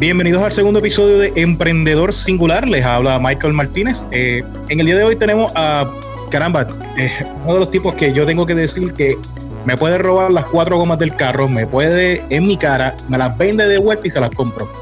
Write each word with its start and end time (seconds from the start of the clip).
Bienvenidos 0.00 0.42
al 0.42 0.50
segundo 0.50 0.78
episodio 0.78 1.18
de 1.18 1.30
Emprendedor 1.36 2.14
Singular. 2.14 2.66
Les 2.66 2.82
habla 2.86 3.18
Michael 3.18 3.52
Martínez. 3.52 4.06
Eh, 4.10 4.42
en 4.70 4.80
el 4.80 4.86
día 4.86 4.96
de 4.96 5.04
hoy 5.04 5.14
tenemos 5.14 5.52
a, 5.54 5.86
caramba, 6.30 6.66
eh, 6.96 7.12
uno 7.44 7.52
de 7.52 7.58
los 7.60 7.70
tipos 7.70 7.94
que 7.96 8.14
yo 8.14 8.24
tengo 8.24 8.46
que 8.46 8.54
decir 8.54 8.94
que 8.94 9.18
me 9.66 9.76
puede 9.76 9.98
robar 9.98 10.32
las 10.32 10.46
cuatro 10.46 10.78
gomas 10.78 10.98
del 10.98 11.14
carro, 11.14 11.48
me 11.48 11.66
puede 11.66 12.24
en 12.30 12.44
mi 12.44 12.56
cara, 12.56 12.96
me 13.10 13.18
las 13.18 13.36
vende 13.36 13.68
de 13.68 13.76
vuelta 13.76 14.06
y 14.06 14.10
se 14.10 14.20
las 14.20 14.30
compro. 14.30 14.72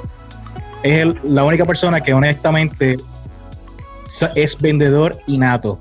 Es 0.84 1.08
la 1.24 1.42
única 1.42 1.64
persona 1.64 2.00
que 2.00 2.14
honestamente 2.14 2.96
es 4.36 4.60
vendedor 4.60 5.18
innato. 5.26 5.80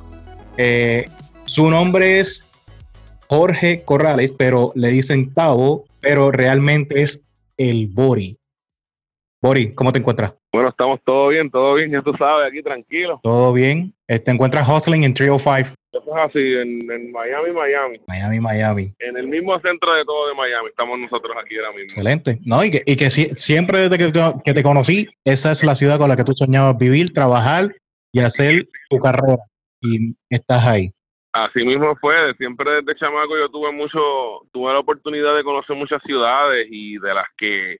Eh, 0.57 1.05
su 1.45 1.69
nombre 1.69 2.19
es 2.19 2.43
Jorge 3.29 3.83
Corrales, 3.83 4.31
pero 4.35 4.71
le 4.73 4.87
dicen 4.87 5.31
Tavo, 5.35 5.85
pero 6.01 6.31
realmente 6.31 7.03
es 7.03 7.23
el 7.55 7.85
Bori. 7.85 8.35
Bori, 9.39 9.71
¿cómo 9.75 9.91
te 9.91 9.99
encuentras? 9.99 10.33
Bueno, 10.51 10.69
estamos 10.69 10.99
todo 11.05 11.27
bien, 11.27 11.51
todo 11.51 11.75
bien, 11.75 11.91
ya 11.91 12.01
tú 12.01 12.11
sabes, 12.17 12.47
aquí 12.47 12.63
tranquilo. 12.63 13.19
Todo 13.21 13.53
bien. 13.53 13.93
Eh, 14.07 14.17
¿Te 14.17 14.31
encuentras 14.31 14.67
hustling 14.67 15.03
en 15.03 15.13
305? 15.13 15.75
Eso 15.91 16.17
es 16.17 16.29
así, 16.29 16.39
en, 16.39 17.11
Miami, 17.11 17.51
Miami. 17.51 17.99
Miami, 18.07 18.39
Miami. 18.39 18.93
En 18.97 19.15
el 19.15 19.27
mismo 19.27 19.59
centro 19.59 19.93
de 19.93 20.03
todo 20.05 20.29
de 20.29 20.35
Miami, 20.35 20.69
estamos 20.69 20.97
nosotros 20.97 21.35
aquí 21.39 21.55
ahora 21.57 21.69
mismo. 21.69 21.83
Excelente. 21.83 22.39
No, 22.45 22.63
y 22.63 22.71
que, 22.71 22.81
y 22.85 22.95
que 22.95 23.09
siempre 23.11 23.87
desde 23.87 23.97
que, 23.97 24.33
que 24.43 24.53
te 24.53 24.63
conocí, 24.63 25.07
esa 25.23 25.51
es 25.51 25.63
la 25.63 25.75
ciudad 25.75 25.99
con 25.99 26.09
la 26.09 26.15
que 26.15 26.23
tú 26.23 26.33
soñabas 26.33 26.77
vivir, 26.77 27.13
trabajar 27.13 27.75
y 28.11 28.19
hacer 28.19 28.67
tu 28.89 28.97
carrera. 28.97 29.37
Y 29.81 30.15
estás 30.29 30.65
ahí. 30.65 30.91
Así 31.33 31.63
mismo 31.63 31.95
fue, 32.01 32.33
siempre 32.37 32.81
desde 32.81 32.99
chamaco 32.99 33.37
yo 33.37 33.49
tuve 33.49 33.71
mucho, 33.71 33.99
tuve 34.51 34.73
la 34.73 34.79
oportunidad 34.79 35.35
de 35.35 35.43
conocer 35.43 35.75
muchas 35.75 36.01
ciudades 36.01 36.67
y 36.71 36.97
de 36.97 37.13
las 37.13 37.27
que 37.37 37.77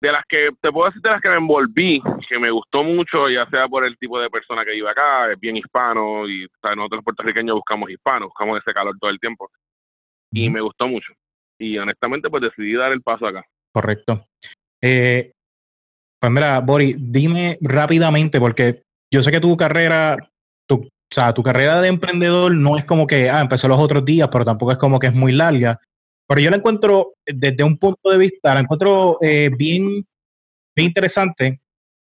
de 0.00 0.12
las 0.12 0.24
que 0.26 0.48
te 0.60 0.72
puedo 0.72 0.86
decir 0.86 1.02
de 1.02 1.10
las 1.10 1.20
que 1.20 1.28
me 1.28 1.36
envolví, 1.36 2.02
que 2.28 2.38
me 2.38 2.50
gustó 2.50 2.82
mucho, 2.82 3.28
ya 3.28 3.46
sea 3.50 3.68
por 3.68 3.84
el 3.84 3.98
tipo 3.98 4.18
de 4.18 4.30
persona 4.30 4.64
que 4.64 4.76
iba 4.76 4.90
acá, 4.90 5.30
es 5.30 5.38
bien 5.38 5.56
hispano, 5.56 6.26
y 6.28 6.46
nosotros 6.74 7.04
puertorriqueños 7.04 7.56
buscamos 7.56 7.90
hispanos, 7.90 8.28
buscamos 8.28 8.58
ese 8.58 8.72
calor 8.72 8.96
todo 8.98 9.10
el 9.10 9.20
tiempo. 9.20 9.50
Y 10.32 10.48
me 10.48 10.60
gustó 10.60 10.88
mucho. 10.88 11.12
Y 11.58 11.76
honestamente, 11.76 12.30
pues 12.30 12.42
decidí 12.42 12.72
dar 12.74 12.92
el 12.92 13.02
paso 13.02 13.26
acá. 13.26 13.44
Correcto. 13.72 14.24
Eh, 14.82 15.32
pues 16.18 16.32
mira, 16.32 16.60
Bori, 16.60 16.94
dime 16.98 17.58
rápidamente, 17.60 18.40
porque 18.40 18.82
yo 19.12 19.20
sé 19.20 19.30
que 19.30 19.40
tu 19.40 19.56
carrera, 19.56 20.16
tu, 20.66 20.76
o 20.76 20.88
sea, 21.10 21.34
tu 21.34 21.42
carrera 21.42 21.80
de 21.82 21.88
emprendedor 21.88 22.54
no 22.54 22.78
es 22.78 22.84
como 22.84 23.06
que, 23.06 23.28
ah, 23.28 23.40
empezó 23.40 23.68
los 23.68 23.78
otros 23.78 24.04
días, 24.04 24.28
pero 24.32 24.44
tampoco 24.44 24.72
es 24.72 24.78
como 24.78 24.98
que 24.98 25.08
es 25.08 25.14
muy 25.14 25.32
larga. 25.32 25.78
Pero 26.30 26.42
yo 26.42 26.50
la 26.50 26.58
encuentro, 26.58 27.14
desde 27.26 27.64
un 27.64 27.76
punto 27.76 28.08
de 28.08 28.16
vista, 28.16 28.54
la 28.54 28.60
encuentro 28.60 29.18
eh, 29.20 29.50
bien, 29.58 30.06
bien 30.76 30.88
interesante. 30.88 31.60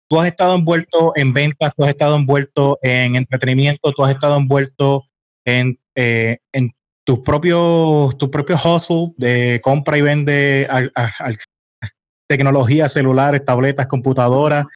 Tú 0.10 0.18
has 0.18 0.28
estado 0.28 0.56
envuelto 0.56 1.12
en 1.18 1.34
ventas, 1.34 1.74
tú 1.76 1.84
has 1.84 1.90
estado 1.90 2.16
envuelto 2.16 2.80
en 2.82 3.18
entretenimiento, 3.18 3.92
tú 3.92 4.02
has 4.02 4.14
estado 4.14 4.38
envuelto 4.38 5.04
en, 5.44 5.78
eh, 5.96 6.38
en 6.54 6.72
tus 7.06 7.20
propios, 7.20 8.18
tus 8.18 8.30
propios 8.30 8.66
hustle 8.66 9.14
de 9.18 9.60
compra 9.62 9.98
y 9.98 10.02
vende 10.02 10.70
tecnologías 12.26 12.94
celulares, 12.94 13.44
tabletas, 13.44 13.88
computadoras. 13.88 14.68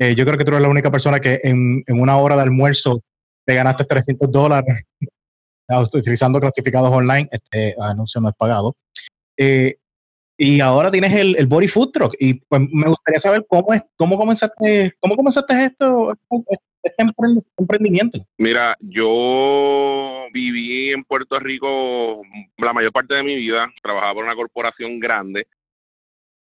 Eh, 0.00 0.16
yo 0.16 0.24
creo 0.24 0.36
que 0.36 0.44
tú 0.44 0.50
eres 0.50 0.62
la 0.62 0.70
única 0.70 0.90
persona 0.90 1.20
que 1.20 1.38
en, 1.44 1.84
en 1.86 2.00
una 2.00 2.16
hora 2.16 2.34
de 2.34 2.42
almuerzo 2.42 2.98
te 3.46 3.54
ganaste 3.54 3.84
300 3.84 4.28
dólares 4.28 4.82
utilizando 5.94 6.40
clasificados 6.40 6.90
online. 6.90 7.28
Este 7.30 7.76
anuncio 7.78 8.20
no 8.20 8.30
es 8.30 8.34
pagado. 8.36 8.74
Eh, 9.38 9.76
y 10.36 10.60
ahora 10.60 10.90
tienes 10.90 11.12
el, 11.14 11.36
el, 11.36 11.46
Body 11.46 11.68
Food 11.68 11.92
Truck. 11.92 12.14
Y 12.18 12.34
pues 12.34 12.62
me 12.72 12.88
gustaría 12.88 13.18
saber 13.18 13.44
cómo 13.48 13.72
es, 13.72 13.82
cómo 13.96 14.16
comenzaste, 14.16 14.94
cómo 15.00 15.16
comenzaste 15.16 15.64
esto, 15.64 16.14
este 16.82 17.04
emprendimiento. 17.56 18.18
Mira, 18.36 18.76
yo 18.80 20.26
viví 20.32 20.92
en 20.92 21.04
Puerto 21.04 21.38
Rico 21.38 22.22
la 22.58 22.72
mayor 22.72 22.92
parte 22.92 23.14
de 23.14 23.22
mi 23.22 23.36
vida, 23.36 23.72
trabajaba 23.82 24.14
por 24.14 24.24
una 24.24 24.36
corporación 24.36 25.00
grande 25.00 25.46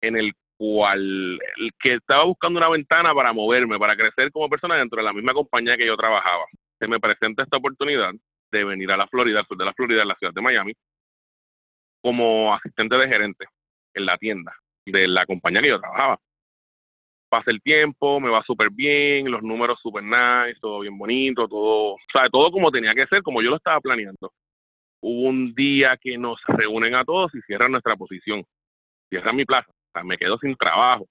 en 0.00 0.16
el 0.16 0.32
cual 0.58 1.38
el 1.56 1.70
que 1.78 1.94
estaba 1.94 2.24
buscando 2.24 2.58
una 2.58 2.68
ventana 2.68 3.14
para 3.14 3.32
moverme, 3.32 3.78
para 3.78 3.96
crecer 3.96 4.30
como 4.30 4.48
persona 4.48 4.76
dentro 4.76 4.98
de 4.98 5.04
la 5.04 5.12
misma 5.12 5.34
compañía 5.34 5.76
que 5.76 5.86
yo 5.86 5.96
trabajaba. 5.96 6.44
Se 6.78 6.86
me 6.86 7.00
presenta 7.00 7.42
esta 7.42 7.56
oportunidad 7.56 8.12
de 8.50 8.64
venir 8.64 8.90
a 8.90 8.96
la 8.96 9.06
Florida, 9.06 9.40
al 9.40 9.46
sur 9.46 9.56
de 9.56 9.64
la 9.64 9.72
Florida, 9.74 10.02
en 10.02 10.08
la 10.08 10.16
ciudad 10.16 10.32
de 10.34 10.40
Miami, 10.42 10.72
como 12.02 12.54
asistente 12.54 12.96
de 12.96 13.08
gerente 13.08 13.46
en 13.94 14.06
la 14.06 14.16
tienda 14.18 14.54
de 14.86 15.08
la 15.08 15.26
compañía 15.26 15.60
que 15.60 15.68
yo 15.68 15.80
trabajaba. 15.80 16.18
Pasa 17.28 17.50
el 17.50 17.60
tiempo, 17.60 18.20
me 18.20 18.30
va 18.30 18.42
súper 18.44 18.70
bien, 18.70 19.30
los 19.30 19.42
números 19.42 19.80
súper 19.82 20.04
nice, 20.04 20.60
todo 20.60 20.80
bien 20.80 20.96
bonito, 20.96 21.48
todo, 21.48 21.94
o 21.94 21.98
sea, 22.12 22.28
todo 22.30 22.52
como 22.52 22.70
tenía 22.70 22.94
que 22.94 23.06
ser, 23.06 23.22
como 23.22 23.42
yo 23.42 23.50
lo 23.50 23.56
estaba 23.56 23.80
planeando. 23.80 24.32
Hubo 25.02 25.28
un 25.28 25.54
día 25.54 25.96
que 26.00 26.16
nos 26.16 26.40
reúnen 26.46 26.94
a 26.94 27.04
todos 27.04 27.34
y 27.34 27.40
cierran 27.42 27.72
nuestra 27.72 27.96
posición, 27.96 28.44
cierran 29.08 29.36
mi 29.36 29.44
plaza, 29.44 29.68
o 29.70 29.90
sea, 29.92 30.04
me 30.04 30.16
quedo 30.16 30.38
sin 30.38 30.54
trabajo. 30.56 31.06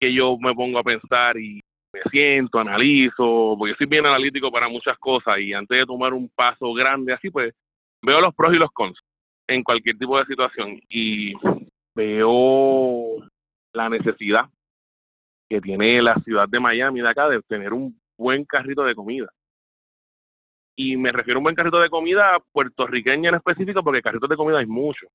Que 0.00 0.12
yo 0.12 0.36
me 0.38 0.54
pongo 0.54 0.80
a 0.80 0.82
pensar 0.82 1.38
y 1.38 1.60
me 1.92 2.00
siento, 2.10 2.58
analizo, 2.58 3.54
porque 3.56 3.76
soy 3.76 3.86
bien 3.86 4.04
analítico 4.06 4.50
para 4.50 4.68
muchas 4.68 4.98
cosas 4.98 5.38
y 5.38 5.52
antes 5.52 5.78
de 5.78 5.86
tomar 5.86 6.12
un 6.12 6.28
paso 6.30 6.72
grande 6.74 7.12
así, 7.12 7.30
pues 7.30 7.54
veo 8.02 8.20
los 8.20 8.34
pros 8.34 8.52
y 8.52 8.58
los 8.58 8.72
cons 8.72 8.98
en 9.48 9.62
cualquier 9.62 9.98
tipo 9.98 10.18
de 10.18 10.26
situación 10.26 10.80
y 10.88 11.34
veo 11.94 13.16
la 13.72 13.88
necesidad 13.88 14.48
que 15.48 15.60
tiene 15.60 16.00
la 16.02 16.14
ciudad 16.16 16.48
de 16.48 16.60
Miami 16.60 17.00
de 17.00 17.08
acá 17.08 17.28
de 17.28 17.42
tener 17.42 17.72
un 17.72 18.00
buen 18.16 18.44
carrito 18.44 18.84
de 18.84 18.94
comida. 18.94 19.28
Y 20.76 20.96
me 20.96 21.12
refiero 21.12 21.38
a 21.38 21.40
un 21.40 21.44
buen 21.44 21.54
carrito 21.54 21.78
de 21.78 21.90
comida 21.90 22.38
puertorriqueña 22.52 23.28
en 23.28 23.36
específico 23.36 23.82
porque 23.82 24.02
carritos 24.02 24.28
de 24.28 24.36
comida 24.36 24.58
hay 24.58 24.66
muchos. 24.66 25.08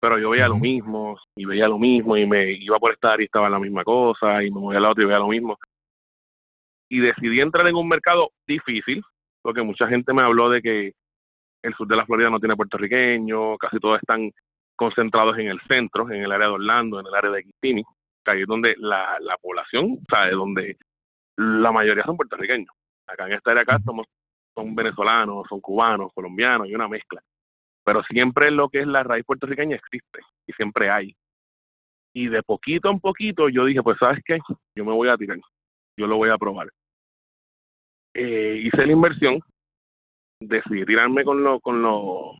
Pero 0.00 0.18
yo 0.18 0.30
veía 0.30 0.48
lo 0.48 0.56
mismo 0.56 1.18
y 1.36 1.44
veía 1.44 1.68
lo 1.68 1.78
mismo 1.78 2.16
y 2.16 2.26
me 2.26 2.52
iba 2.52 2.78
por 2.78 2.92
estar 2.92 3.20
y 3.20 3.24
estaba 3.24 3.46
en 3.46 3.52
la 3.52 3.58
misma 3.58 3.84
cosa 3.84 4.42
y 4.42 4.50
me 4.50 4.60
movía 4.60 4.78
al 4.78 4.86
otro 4.86 5.02
y 5.02 5.06
veía 5.06 5.18
lo 5.18 5.28
mismo. 5.28 5.58
Y 6.88 7.00
decidí 7.00 7.40
entrar 7.40 7.66
en 7.66 7.76
un 7.76 7.88
mercado 7.88 8.30
difícil 8.46 9.02
porque 9.42 9.62
mucha 9.62 9.88
gente 9.88 10.12
me 10.12 10.22
habló 10.22 10.50
de 10.50 10.62
que 10.62 10.92
el 11.62 11.74
sur 11.74 11.86
de 11.86 11.96
la 11.96 12.06
Florida 12.06 12.30
no 12.30 12.38
tiene 12.38 12.56
puertorriqueños, 12.56 13.58
casi 13.58 13.78
todos 13.78 13.98
están 14.00 14.30
concentrados 14.76 15.38
en 15.38 15.48
el 15.48 15.60
centro, 15.68 16.10
en 16.10 16.22
el 16.22 16.32
área 16.32 16.46
de 16.46 16.54
Orlando, 16.54 17.00
en 17.00 17.06
el 17.06 17.14
área 17.14 17.30
de 17.30 17.44
Kissimmee, 17.44 17.84
que 18.24 18.30
ahí 18.30 18.42
es 18.42 18.46
donde 18.46 18.74
la, 18.78 19.18
la 19.20 19.36
población, 19.36 19.98
o 20.00 20.04
sea, 20.08 20.30
donde 20.30 20.78
la 21.36 21.72
mayoría 21.72 22.04
son 22.04 22.16
puertorriqueños. 22.16 22.70
Acá 23.06 23.26
en 23.26 23.32
esta 23.32 23.50
área 23.50 23.62
acá 23.62 23.78
somos, 23.84 24.06
son 24.54 24.74
venezolanos, 24.74 25.46
son 25.48 25.60
cubanos, 25.60 26.12
colombianos, 26.14 26.68
y 26.68 26.74
una 26.74 26.88
mezcla. 26.88 27.20
Pero 27.84 28.02
siempre 28.04 28.50
lo 28.50 28.68
que 28.68 28.80
es 28.80 28.86
la 28.86 29.02
raíz 29.02 29.24
puertorriqueña 29.24 29.76
existe 29.76 30.20
y 30.46 30.52
siempre 30.52 30.90
hay. 30.90 31.14
Y 32.12 32.28
de 32.28 32.42
poquito 32.42 32.90
en 32.90 33.00
poquito 33.00 33.48
yo 33.48 33.64
dije, 33.64 33.82
pues 33.82 33.98
sabes 33.98 34.22
qué, 34.24 34.38
yo 34.74 34.84
me 34.84 34.92
voy 34.92 35.08
a 35.08 35.16
tirar, 35.16 35.38
yo 35.96 36.06
lo 36.06 36.16
voy 36.16 36.30
a 36.30 36.38
probar. 36.38 36.70
Eh, 38.14 38.62
hice 38.64 38.86
la 38.86 38.92
inversión, 38.92 39.40
decidí 40.40 40.84
tirarme 40.84 41.24
con 41.24 41.42
lo, 41.42 41.60
con 41.60 41.82
lo, 41.82 42.38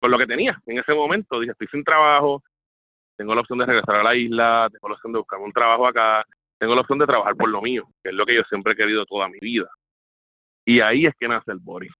con 0.00 0.10
lo 0.10 0.18
que 0.18 0.26
tenía 0.26 0.60
en 0.66 0.78
ese 0.78 0.94
momento. 0.94 1.40
Dije, 1.40 1.52
estoy 1.52 1.68
sin 1.68 1.84
trabajo, 1.84 2.42
tengo 3.16 3.34
la 3.34 3.40
opción 3.42 3.58
de 3.58 3.66
regresar 3.66 3.96
a 3.96 4.02
la 4.02 4.16
isla, 4.16 4.68
tengo 4.72 4.88
la 4.88 4.94
opción 4.94 5.12
de 5.12 5.18
buscar 5.18 5.40
un 5.40 5.52
trabajo 5.52 5.86
acá, 5.86 6.24
tengo 6.58 6.74
la 6.74 6.80
opción 6.80 6.98
de 6.98 7.06
trabajar 7.06 7.36
por 7.36 7.48
lo 7.48 7.60
mío, 7.60 7.88
que 8.02 8.10
es 8.10 8.14
lo 8.14 8.24
que 8.24 8.36
yo 8.36 8.42
siempre 8.48 8.72
he 8.72 8.76
querido 8.76 9.04
toda 9.04 9.28
mi 9.28 9.38
vida. 9.40 9.68
Y 10.64 10.80
ahí 10.80 11.06
es 11.06 11.14
que 11.18 11.28
nace 11.28 11.52
el 11.52 11.58
Boris. 11.58 11.92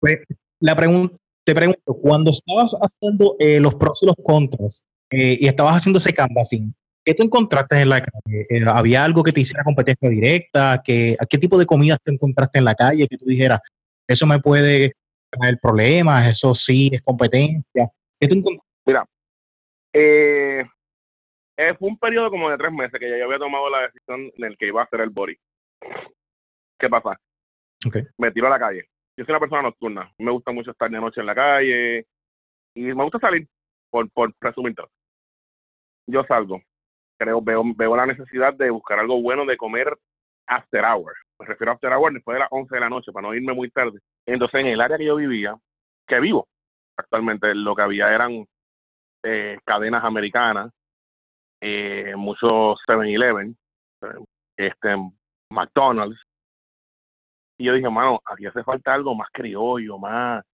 Pues 0.00 0.24
la 0.60 0.74
pregunta, 0.74 1.16
te 1.44 1.54
pregunto, 1.54 1.94
cuando 1.94 2.30
estabas 2.30 2.76
haciendo 2.80 3.36
eh, 3.38 3.60
los 3.60 3.74
pros 3.74 4.02
y 4.02 4.06
los 4.06 4.16
contras 4.22 4.82
eh, 5.10 5.36
y 5.40 5.46
estabas 5.46 5.76
haciendo 5.76 5.98
ese 5.98 6.14
canvassing, 6.14 6.74
¿qué 7.04 7.14
tú 7.14 7.24
encontraste 7.24 7.80
en 7.80 7.88
la 7.88 8.00
calle? 8.00 8.46
Eh, 8.48 8.64
¿Había 8.66 9.04
algo 9.04 9.22
que 9.22 9.32
te 9.32 9.40
hiciera 9.40 9.64
competencia 9.64 10.08
directa? 10.08 10.80
¿Qué, 10.84 11.16
¿Qué 11.28 11.38
tipo 11.38 11.58
de 11.58 11.66
comidas 11.66 11.98
te 12.02 12.12
encontraste 12.12 12.58
en 12.58 12.64
la 12.64 12.74
calle 12.74 13.08
que 13.08 13.16
tú 13.16 13.24
dijeras, 13.26 13.60
eso 14.08 14.26
me 14.26 14.40
puede 14.40 14.92
traer 15.30 15.58
problemas, 15.60 16.26
eso 16.26 16.54
sí 16.54 16.90
es 16.92 17.02
competencia. 17.02 17.88
Mira, 18.86 19.06
eh, 19.92 20.64
eh, 21.56 21.74
fue 21.78 21.88
un 21.88 21.98
periodo 21.98 22.30
como 22.30 22.50
de 22.50 22.56
tres 22.56 22.72
meses 22.72 22.98
que 22.98 23.10
ya 23.10 23.18
yo 23.18 23.26
había 23.26 23.38
tomado 23.38 23.68
la 23.68 23.82
decisión 23.82 24.32
en 24.34 24.44
el 24.44 24.56
que 24.56 24.68
iba 24.68 24.80
a 24.80 24.84
hacer 24.84 25.02
el 25.02 25.10
body. 25.10 25.36
¿Qué 26.78 26.88
pasa? 26.88 27.20
Me 28.16 28.32
tiro 28.32 28.46
a 28.46 28.50
la 28.50 28.58
calle. 28.58 28.88
Yo 29.16 29.24
soy 29.24 29.32
una 29.32 29.40
persona 29.40 29.62
nocturna. 29.62 30.12
Me 30.18 30.30
gusta 30.30 30.52
mucho 30.52 30.70
estar 30.70 30.90
de 30.90 31.00
noche 31.00 31.20
en 31.20 31.26
la 31.26 31.34
calle 31.34 32.06
y 32.74 32.82
me 32.82 33.04
gusta 33.04 33.18
salir, 33.18 33.46
por, 33.90 34.10
por 34.10 34.32
todo. 34.34 34.90
Yo 36.06 36.24
salgo. 36.24 36.62
Creo, 37.18 37.42
veo, 37.42 37.62
veo 37.74 37.96
la 37.96 38.06
necesidad 38.06 38.54
de 38.54 38.70
buscar 38.70 39.00
algo 39.00 39.20
bueno 39.20 39.44
de 39.44 39.56
comer 39.56 39.92
after 40.46 40.84
hours 40.84 41.18
me 41.38 41.46
refiero 41.46 41.72
a 41.72 41.74
after 41.74 41.92
hour 41.92 42.12
después 42.12 42.34
de 42.34 42.40
las 42.40 42.48
11 42.50 42.74
de 42.74 42.80
la 42.80 42.88
noche, 42.88 43.12
para 43.12 43.28
no 43.28 43.34
irme 43.34 43.52
muy 43.52 43.70
tarde. 43.70 44.00
Entonces, 44.26 44.60
en 44.60 44.66
el 44.68 44.80
área 44.80 44.98
que 44.98 45.06
yo 45.06 45.16
vivía, 45.16 45.56
que 46.06 46.20
vivo 46.20 46.48
actualmente, 46.96 47.54
lo 47.54 47.76
que 47.76 47.82
había 47.82 48.12
eran 48.12 48.44
eh, 49.22 49.58
cadenas 49.64 50.04
americanas 50.04 50.72
eh, 51.60 52.14
muchos 52.16 52.78
7-Eleven, 52.86 53.56
este, 54.56 54.96
McDonald's. 55.50 56.20
Y 57.58 57.64
yo 57.64 57.72
dije, 57.72 57.90
mano, 57.90 58.20
aquí 58.24 58.46
hace 58.46 58.62
falta 58.62 58.94
algo 58.94 59.14
más 59.14 59.28
criollo, 59.32 59.98
más, 59.98 60.44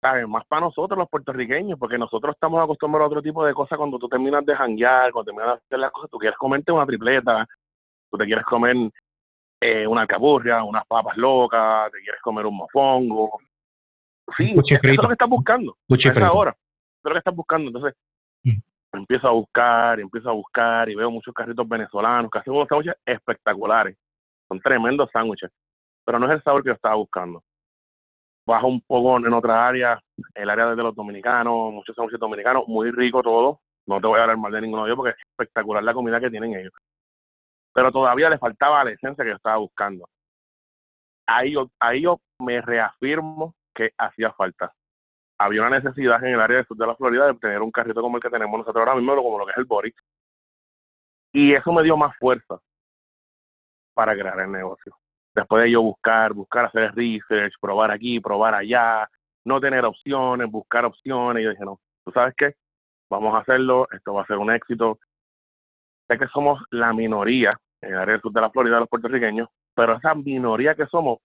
¿sabes? 0.00 0.26
Más 0.26 0.46
para 0.46 0.62
nosotros 0.62 0.98
los 0.98 1.08
puertorriqueños, 1.10 1.78
porque 1.78 1.98
nosotros 1.98 2.34
estamos 2.34 2.62
acostumbrados 2.62 3.06
a 3.06 3.08
otro 3.08 3.22
tipo 3.22 3.44
de 3.44 3.52
cosas 3.52 3.76
cuando 3.76 3.98
tú 3.98 4.08
terminas 4.08 4.44
de 4.46 4.56
janguear, 4.56 5.12
cuando 5.12 5.32
terminas 5.32 5.58
de 5.58 5.64
hacer 5.66 5.78
las 5.78 5.92
cosas, 5.92 6.10
tú 6.10 6.18
quieres 6.18 6.38
comerte 6.38 6.72
una 6.72 6.86
tripleta, 6.86 7.46
tú 8.10 8.16
te 8.16 8.24
quieres 8.24 8.44
comer 8.46 8.76
eh, 9.60 9.86
una 9.86 10.02
alcaburria, 10.02 10.62
unas 10.62 10.86
papas 10.86 11.16
locas, 11.16 11.90
te 11.92 12.00
quieres 12.00 12.20
comer 12.22 12.46
un 12.46 12.56
mofongo. 12.56 13.38
Sí, 14.36 14.54
eso 14.56 14.76
es 14.82 14.96
lo 14.96 15.08
que 15.08 15.12
estás 15.12 15.28
buscando. 15.28 15.76
ahora. 16.26 16.50
Eso 16.50 17.00
es 17.04 17.04
lo 17.04 17.12
que 17.12 17.18
estás 17.18 17.34
buscando. 17.34 17.68
Entonces, 17.68 17.94
mm. 18.44 18.60
empiezo 18.92 19.28
a 19.28 19.32
buscar, 19.32 20.00
empiezo 20.00 20.30
a 20.30 20.34
buscar 20.34 20.88
y 20.88 20.94
veo 20.94 21.10
muchos 21.10 21.34
carritos 21.34 21.68
venezolanos 21.68 22.30
que 22.30 22.38
hacen 22.38 22.52
unos 22.52 22.68
sándwiches 22.68 22.96
espectaculares. 23.04 23.96
Son 24.46 24.60
tremendos 24.60 25.10
sándwiches, 25.12 25.50
pero 26.04 26.18
no 26.18 26.26
es 26.26 26.32
el 26.32 26.42
sabor 26.42 26.62
que 26.62 26.68
yo 26.68 26.74
estaba 26.74 26.94
buscando. 26.94 27.42
Bajo 28.46 28.66
un 28.68 28.80
poco 28.80 29.18
en 29.18 29.32
otra 29.32 29.66
área, 29.66 30.00
el 30.34 30.48
área 30.48 30.74
de 30.74 30.82
los 30.82 30.94
dominicanos, 30.94 31.72
muchos 31.72 31.94
sándwiches 31.96 32.20
dominicanos, 32.20 32.64
muy 32.66 32.90
rico 32.90 33.22
todo. 33.22 33.60
No 33.86 34.00
te 34.00 34.06
voy 34.06 34.18
a 34.18 34.22
hablar 34.22 34.36
mal 34.36 34.52
de 34.52 34.60
ninguno 34.60 34.84
de 34.84 34.90
ellos 34.90 34.96
porque 34.96 35.10
es 35.10 35.26
espectacular 35.30 35.82
la 35.82 35.94
comida 35.94 36.20
que 36.20 36.30
tienen 36.30 36.54
ellos 36.54 36.72
pero 37.78 37.92
todavía 37.92 38.28
le 38.28 38.38
faltaba 38.38 38.82
la 38.82 38.90
esencia 38.90 39.22
que 39.22 39.30
yo 39.30 39.36
estaba 39.36 39.58
buscando. 39.58 40.08
Ahí 41.28 41.52
yo, 41.52 41.70
ahí 41.78 42.02
me 42.40 42.60
reafirmo 42.60 43.54
que 43.72 43.92
hacía 43.96 44.32
falta. 44.32 44.72
Había 45.38 45.60
una 45.60 45.78
necesidad 45.78 46.20
en 46.24 46.34
el 46.34 46.40
área 46.40 46.56
del 46.56 46.66
sur 46.66 46.76
de 46.76 46.88
la 46.88 46.96
Florida 46.96 47.28
de 47.28 47.34
tener 47.34 47.62
un 47.62 47.70
carrito 47.70 48.00
como 48.00 48.16
el 48.16 48.22
que 48.24 48.30
tenemos 48.30 48.58
nosotros 48.58 48.80
ahora 48.80 48.96
mismo, 48.96 49.14
como 49.22 49.38
lo 49.38 49.46
que 49.46 49.52
es 49.52 49.58
el 49.58 49.64
Boris. 49.64 49.94
Y 51.32 51.54
eso 51.54 51.72
me 51.72 51.84
dio 51.84 51.96
más 51.96 52.16
fuerza 52.16 52.58
para 53.94 54.14
crear 54.14 54.40
el 54.40 54.50
negocio. 54.50 54.96
Después 55.32 55.62
de 55.62 55.70
yo 55.70 55.80
buscar, 55.80 56.32
buscar 56.32 56.64
hacer 56.64 56.92
research, 56.96 57.52
probar 57.60 57.92
aquí, 57.92 58.18
probar 58.18 58.56
allá, 58.56 59.08
no 59.44 59.60
tener 59.60 59.84
opciones, 59.84 60.50
buscar 60.50 60.84
opciones, 60.84 61.44
yo 61.44 61.50
dije, 61.50 61.64
no, 61.64 61.78
¿tú 62.04 62.10
sabes 62.10 62.34
qué? 62.36 62.56
Vamos 63.08 63.36
a 63.36 63.38
hacerlo, 63.38 63.86
esto 63.92 64.14
va 64.14 64.22
a 64.22 64.26
ser 64.26 64.38
un 64.38 64.50
éxito. 64.50 64.98
Sé 66.08 66.18
que 66.18 66.26
somos 66.26 66.60
la 66.70 66.92
minoría 66.92 67.56
en 67.80 67.92
el 67.92 67.98
área 67.98 68.12
del 68.12 68.22
sur 68.22 68.32
de 68.32 68.40
la 68.40 68.50
Florida, 68.50 68.80
los 68.80 68.88
puertorriqueños, 68.88 69.48
pero 69.74 69.96
esa 69.96 70.14
minoría 70.14 70.74
que 70.74 70.86
somos 70.86 71.18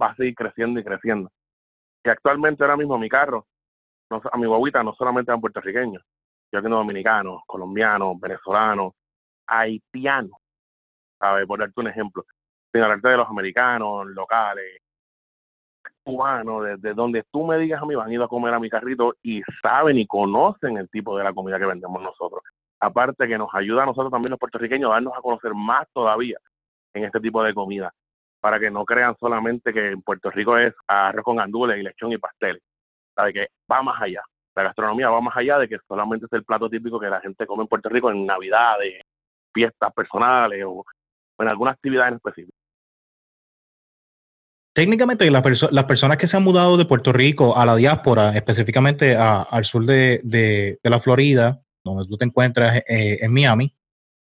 va 0.00 0.08
a 0.08 0.16
seguir 0.16 0.34
creciendo 0.34 0.80
y 0.80 0.84
creciendo. 0.84 1.30
Y 2.04 2.08
actualmente 2.08 2.62
ahora 2.62 2.76
mismo 2.76 2.98
mi 2.98 3.08
carro, 3.08 3.46
a 4.10 4.38
mi 4.38 4.46
guaguita 4.46 4.82
no 4.82 4.94
solamente 4.94 5.32
van 5.32 5.40
puertorriqueños, 5.40 6.02
yo 6.52 6.62
tengo 6.62 6.76
dominicanos, 6.76 7.42
colombianos, 7.46 8.20
venezolanos, 8.20 8.92
haitianos, 9.48 10.38
¿sabes? 11.18 11.46
Por 11.46 11.58
darte 11.58 11.80
un 11.80 11.88
ejemplo, 11.88 12.24
sin 12.72 12.82
hablarte 12.82 13.08
de 13.08 13.16
los 13.16 13.28
americanos, 13.28 14.06
locales, 14.06 14.80
cubanos, 16.04 16.64
desde 16.64 16.94
donde 16.94 17.24
tú 17.32 17.44
me 17.44 17.58
digas 17.58 17.82
a 17.82 17.86
mí, 17.86 17.96
van 17.96 18.08
a 18.08 18.14
ir 18.14 18.22
a 18.22 18.28
comer 18.28 18.54
a 18.54 18.60
mi 18.60 18.70
carrito 18.70 19.14
y 19.22 19.42
saben 19.60 19.98
y 19.98 20.06
conocen 20.06 20.76
el 20.76 20.88
tipo 20.88 21.18
de 21.18 21.24
la 21.24 21.34
comida 21.34 21.58
que 21.58 21.66
vendemos 21.66 22.00
nosotros 22.00 22.42
aparte 22.80 23.26
que 23.26 23.38
nos 23.38 23.48
ayuda 23.54 23.82
a 23.82 23.86
nosotros 23.86 24.10
también 24.10 24.30
los 24.30 24.38
puertorriqueños 24.38 24.90
a 24.90 24.94
darnos 24.94 25.14
a 25.16 25.22
conocer 25.22 25.54
más 25.54 25.86
todavía 25.92 26.38
en 26.94 27.04
este 27.04 27.20
tipo 27.20 27.42
de 27.42 27.54
comida, 27.54 27.92
para 28.40 28.58
que 28.60 28.70
no 28.70 28.84
crean 28.84 29.16
solamente 29.18 29.72
que 29.72 29.92
en 29.92 30.02
Puerto 30.02 30.30
Rico 30.30 30.56
es 30.56 30.74
arroz 30.86 31.24
con 31.24 31.36
gandules 31.36 31.78
y 31.78 31.82
lechón 31.82 32.12
y 32.12 32.18
pastel, 32.18 32.60
sabe 33.14 33.32
que 33.32 33.48
va 33.70 33.82
más 33.82 34.00
allá, 34.00 34.22
la 34.54 34.62
gastronomía 34.62 35.10
va 35.10 35.20
más 35.20 35.36
allá 35.36 35.58
de 35.58 35.68
que 35.68 35.78
solamente 35.86 36.26
es 36.26 36.32
el 36.32 36.44
plato 36.44 36.70
típico 36.70 36.98
que 36.98 37.10
la 37.10 37.20
gente 37.20 37.46
come 37.46 37.62
en 37.62 37.68
Puerto 37.68 37.88
Rico 37.88 38.10
en 38.10 38.24
Navidades, 38.24 39.02
fiestas 39.52 39.92
personales 39.92 40.64
o 40.66 40.84
en 41.38 41.48
alguna 41.48 41.72
actividad 41.72 42.08
en 42.08 42.14
específico. 42.14 42.56
Técnicamente, 44.74 45.30
las 45.30 45.84
personas 45.84 46.16
que 46.18 46.26
se 46.26 46.36
han 46.36 46.44
mudado 46.44 46.76
de 46.76 46.84
Puerto 46.84 47.10
Rico 47.12 47.56
a 47.56 47.64
la 47.64 47.76
diáspora, 47.76 48.36
específicamente 48.36 49.16
al 49.16 49.64
sur 49.64 49.86
de 49.86 50.78
la 50.82 50.98
Florida, 50.98 51.62
donde 51.94 52.08
tú 52.08 52.16
te 52.16 52.24
encuentras 52.24 52.78
eh, 52.88 53.18
en 53.20 53.32
Miami, 53.32 53.72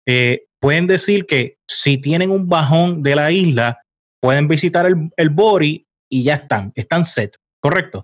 eh, 0.06 0.46
pueden 0.60 0.88
decir 0.88 1.26
que 1.26 1.58
si 1.68 2.00
tienen 2.00 2.32
un 2.32 2.48
bajón 2.48 3.04
de 3.04 3.16
la 3.16 3.32
isla, 3.32 3.80
pueden 4.22 4.48
visitar 4.48 4.86
el, 4.86 5.10
el 5.16 5.30
Bori 5.30 5.86
y 6.10 6.24
ya 6.24 6.36
están, 6.36 6.72
están 6.76 7.06
set, 7.06 7.36
¿correcto? 7.60 8.04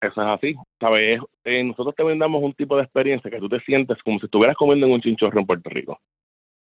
Eso 0.00 0.22
es 0.22 0.28
así, 0.28 0.54
¿sabes? 0.78 1.20
Eh, 1.44 1.64
nosotros 1.64 1.94
te 1.94 2.02
vendamos 2.02 2.42
un 2.42 2.54
tipo 2.54 2.76
de 2.76 2.82
experiencia 2.82 3.30
que 3.30 3.38
tú 3.38 3.48
te 3.48 3.60
sientes 3.60 3.98
como 4.02 4.18
si 4.18 4.26
estuvieras 4.26 4.56
comiendo 4.56 4.86
en 4.86 4.92
un 4.92 5.00
chinchorro 5.00 5.40
en 5.40 5.46
Puerto 5.46 5.70
Rico. 5.70 5.98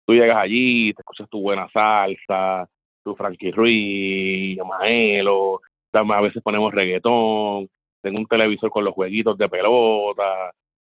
Tú 0.06 0.14
llegas 0.14 0.38
allí, 0.38 0.92
te 0.94 1.02
escuchas 1.02 1.28
tu 1.28 1.40
buena 1.40 1.68
salsa, 1.72 2.68
tu 3.04 3.14
Frankie 3.14 3.52
Ruiz, 3.52 4.58
Maelo, 4.58 5.60
a 5.92 6.20
veces 6.20 6.42
ponemos 6.42 6.72
reggaetón, 6.72 7.68
tengo 8.02 8.18
un 8.18 8.26
televisor 8.26 8.70
con 8.70 8.84
los 8.84 8.94
jueguitos 8.94 9.36
de 9.36 9.48
pelota, 9.48 10.52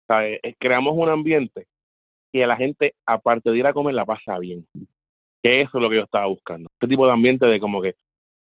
eh, 0.10 0.56
creamos 0.60 0.94
un 0.96 1.10
ambiente 1.10 1.68
que 2.32 2.46
la 2.46 2.58
gente, 2.58 2.94
aparte 3.06 3.50
de 3.50 3.58
ir 3.58 3.66
a 3.66 3.74
comer, 3.74 3.96
la 3.96 4.06
pasa 4.06 4.38
bien. 4.40 4.66
Que 5.42 5.62
eso 5.62 5.78
es 5.78 5.82
lo 5.82 5.90
que 5.90 5.98
yo 5.98 6.04
estaba 6.04 6.26
buscando. 6.26 6.68
Este 6.74 6.88
tipo 6.88 7.06
de 7.06 7.14
ambiente 7.14 7.46
de 7.46 7.60
como 7.60 7.82
que, 7.82 7.96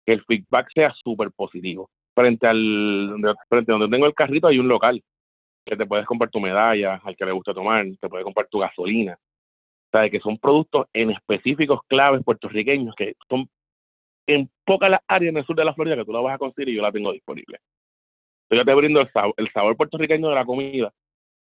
el 0.06 0.24
feedback 0.24 0.70
sea 0.74 0.94
súper 1.04 1.32
positivo. 1.32 1.90
Frente 2.16 2.48
al 2.48 3.16
frente 3.50 3.72
donde 3.72 3.90
tengo 3.90 4.06
el 4.06 4.14
carrito 4.14 4.48
hay 4.48 4.58
un 4.58 4.68
local 4.68 5.04
que 5.66 5.76
te 5.76 5.86
puedes 5.86 6.06
comprar 6.06 6.30
tu 6.30 6.40
medalla, 6.40 7.02
al 7.04 7.16
que 7.16 7.26
le 7.26 7.34
gusta 7.34 7.54
tomar, 7.54 7.86
te 8.00 8.08
puedes 8.08 8.24
comprar 8.24 8.48
tu 8.48 8.60
gasolina. 8.60 9.18
¿Sabes? 9.92 10.12
Que 10.12 10.20
son 10.20 10.38
productos 10.38 10.88
en 10.94 11.12
específicos 11.12 11.82
claves 11.88 12.24
puertorriqueños 12.24 12.96
que 12.96 13.16
son 13.30 13.50
en 14.28 14.50
pocas 14.66 14.90
las 14.90 15.02
áreas 15.08 15.32
en 15.32 15.38
el 15.38 15.46
sur 15.46 15.56
de 15.56 15.66
la 15.66 15.74
Florida 15.74 15.96
que 15.96 16.06
tú 16.06 16.12
la 16.12 16.20
vas 16.20 16.36
a 16.36 16.38
conseguir 16.38 16.70
y 16.70 16.76
yo 16.76 16.82
la 16.82 16.92
tengo 16.92 17.12
disponible. 17.12 17.60
yo 18.50 18.66
te 18.66 18.74
brindo 18.74 19.00
el 19.00 19.10
el 19.38 19.52
sabor 19.52 19.78
puertorriqueño 19.78 20.30
de 20.30 20.36
la 20.36 20.46
comida 20.46 20.92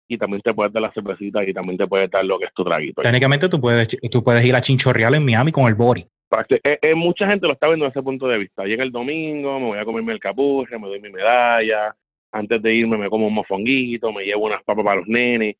y 0.08 0.18
también 0.18 0.42
te 0.42 0.52
puedes 0.52 0.72
dar 0.72 0.82
la 0.82 0.92
cervecita 0.92 1.44
y 1.44 1.52
también 1.52 1.78
te 1.78 1.86
puedes 1.86 2.10
dar 2.10 2.24
lo 2.24 2.38
que 2.38 2.46
es 2.46 2.54
tu 2.54 2.64
traguito. 2.64 3.02
Técnicamente 3.02 3.48
tú 3.48 3.60
puedes, 3.60 3.88
tú 4.10 4.22
puedes 4.22 4.44
ir 4.44 4.54
a 4.54 4.60
Chinchorreal 4.60 5.14
en 5.14 5.24
Miami 5.24 5.52
con 5.52 5.66
el 5.66 5.74
Bori. 5.74 6.04
Eh, 6.48 6.78
eh, 6.82 6.94
mucha 6.94 7.28
gente 7.28 7.46
lo 7.46 7.52
está 7.52 7.68
viendo 7.68 7.84
desde 7.84 8.00
ese 8.00 8.04
punto 8.04 8.26
de 8.26 8.38
vista. 8.38 8.64
Llega 8.64 8.82
el 8.82 8.90
domingo, 8.90 9.58
me 9.60 9.66
voy 9.66 9.78
a 9.78 9.84
comerme 9.84 10.12
el 10.12 10.20
capurre, 10.20 10.78
me 10.78 10.88
doy 10.88 11.00
mi 11.00 11.10
medalla, 11.10 11.94
antes 12.32 12.60
de 12.60 12.74
irme 12.74 12.98
me 12.98 13.08
como 13.08 13.28
un 13.28 13.34
mofonguito, 13.34 14.12
me 14.12 14.24
llevo 14.24 14.46
unas 14.46 14.62
papas 14.64 14.84
para 14.84 14.96
los 14.96 15.06
nenes. 15.06 15.56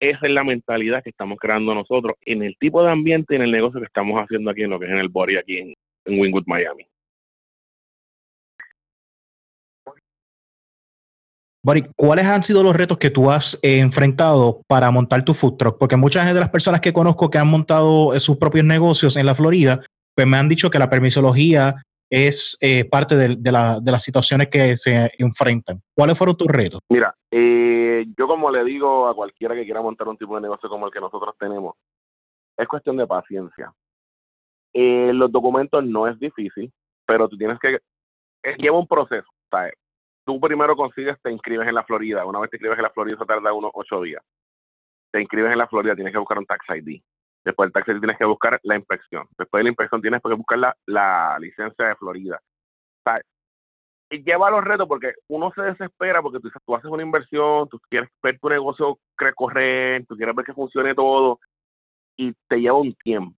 Esa 0.00 0.26
es 0.26 0.32
la 0.32 0.44
mentalidad 0.44 1.02
que 1.02 1.10
estamos 1.10 1.38
creando 1.38 1.74
nosotros 1.74 2.16
en 2.22 2.42
el 2.42 2.56
tipo 2.58 2.82
de 2.82 2.90
ambiente 2.90 3.34
y 3.34 3.36
en 3.36 3.42
el 3.42 3.50
negocio 3.50 3.80
que 3.80 3.86
estamos 3.86 4.20
haciendo 4.20 4.50
aquí 4.50 4.62
en 4.62 4.70
lo 4.70 4.78
que 4.78 4.86
es 4.86 4.92
en 4.92 4.98
el 4.98 5.08
Bori, 5.08 5.36
aquí 5.36 5.58
en, 5.58 5.74
en 6.04 6.18
Wingwood, 6.18 6.44
Miami. 6.46 6.86
¿Cuáles 11.96 12.26
han 12.26 12.42
sido 12.42 12.62
los 12.62 12.76
retos 12.76 12.98
que 12.98 13.10
tú 13.10 13.30
has 13.30 13.58
eh, 13.62 13.80
enfrentado 13.80 14.62
para 14.68 14.90
montar 14.90 15.24
tu 15.24 15.34
food 15.34 15.56
truck? 15.56 15.78
Porque 15.78 15.96
muchas 15.96 16.32
de 16.32 16.40
las 16.40 16.50
personas 16.50 16.80
que 16.80 16.92
conozco 16.92 17.30
que 17.30 17.38
han 17.38 17.48
montado 17.48 18.14
eh, 18.14 18.20
sus 18.20 18.36
propios 18.36 18.64
negocios 18.64 19.16
en 19.16 19.26
la 19.26 19.34
Florida, 19.34 19.80
pues 20.14 20.26
me 20.26 20.36
han 20.36 20.48
dicho 20.48 20.70
que 20.70 20.78
la 20.78 20.90
permisología 20.90 21.74
es 22.08 22.56
eh, 22.60 22.84
parte 22.84 23.16
de, 23.16 23.52
las 23.52 24.02
situaciones 24.02 24.48
que 24.48 24.76
se 24.76 25.10
enfrentan. 25.18 25.80
¿Cuáles 25.94 26.16
fueron 26.16 26.36
tus 26.36 26.48
retos? 26.48 26.80
Mira, 26.88 27.14
yo 27.32 28.28
como 28.28 28.50
le 28.50 28.64
digo 28.64 29.08
a 29.08 29.14
cualquiera 29.14 29.54
que 29.54 29.64
quiera 29.64 29.82
montar 29.82 30.06
un 30.08 30.16
tipo 30.16 30.36
de 30.36 30.42
negocio 30.42 30.68
como 30.68 30.86
el 30.86 30.92
que 30.92 31.00
nosotros 31.00 31.34
tenemos, 31.38 31.74
es 32.56 32.68
cuestión 32.68 32.96
de 32.96 33.06
paciencia. 33.06 33.72
los 34.72 35.32
documentos 35.32 35.84
no 35.84 36.06
es 36.06 36.18
difícil, 36.20 36.72
pero 37.04 37.28
tú 37.28 37.36
tienes 37.36 37.58
que... 37.58 37.78
lleva 38.56 38.78
un 38.78 38.86
proceso. 38.86 39.26
¿sabes? 39.50 39.74
Tú 40.26 40.40
primero 40.40 40.76
consigues, 40.76 41.16
te 41.22 41.30
inscribes 41.30 41.68
en 41.68 41.74
la 41.74 41.84
Florida. 41.84 42.26
Una 42.26 42.40
vez 42.40 42.50
te 42.50 42.56
inscribes 42.56 42.78
en 42.78 42.82
la 42.82 42.90
Florida, 42.90 43.14
eso 43.14 43.24
tarda 43.24 43.52
unos 43.52 43.70
ocho 43.72 44.02
días. 44.02 44.22
Te 45.12 45.20
inscribes 45.20 45.52
en 45.52 45.58
la 45.58 45.68
Florida, 45.68 45.94
tienes 45.94 46.12
que 46.12 46.18
buscar 46.18 46.38
un 46.38 46.46
tax 46.46 46.64
ID. 46.68 47.00
Después 47.44 47.66
del 47.66 47.72
tax 47.72 47.88
ID 47.88 48.00
tienes 48.00 48.18
que 48.18 48.24
buscar 48.24 48.60
la 48.64 48.76
inspección. 48.76 49.26
Después 49.38 49.60
de 49.60 49.64
la 49.64 49.70
inspección 49.70 50.02
tienes 50.02 50.20
que 50.20 50.34
buscar 50.34 50.58
la, 50.58 50.76
la 50.86 51.38
licencia 51.38 51.86
de 51.86 51.94
Florida. 51.94 52.40
y 54.10 54.22
lleva 54.24 54.50
los 54.50 54.64
retos 54.64 54.88
porque 54.88 55.14
uno 55.28 55.52
se 55.54 55.62
desespera 55.62 56.20
porque 56.20 56.40
tú, 56.40 56.74
haces 56.74 56.90
una 56.90 57.02
inversión, 57.04 57.68
tú 57.68 57.78
quieres 57.88 58.10
ver 58.22 58.38
tu 58.40 58.48
negocio 58.48 58.98
correr, 59.36 60.04
tú 60.06 60.16
quieres 60.16 60.34
ver 60.34 60.44
que 60.44 60.54
funcione 60.54 60.94
todo 60.94 61.38
y 62.16 62.32
te 62.48 62.60
lleva 62.60 62.78
un 62.78 62.94
tiempo 62.94 63.35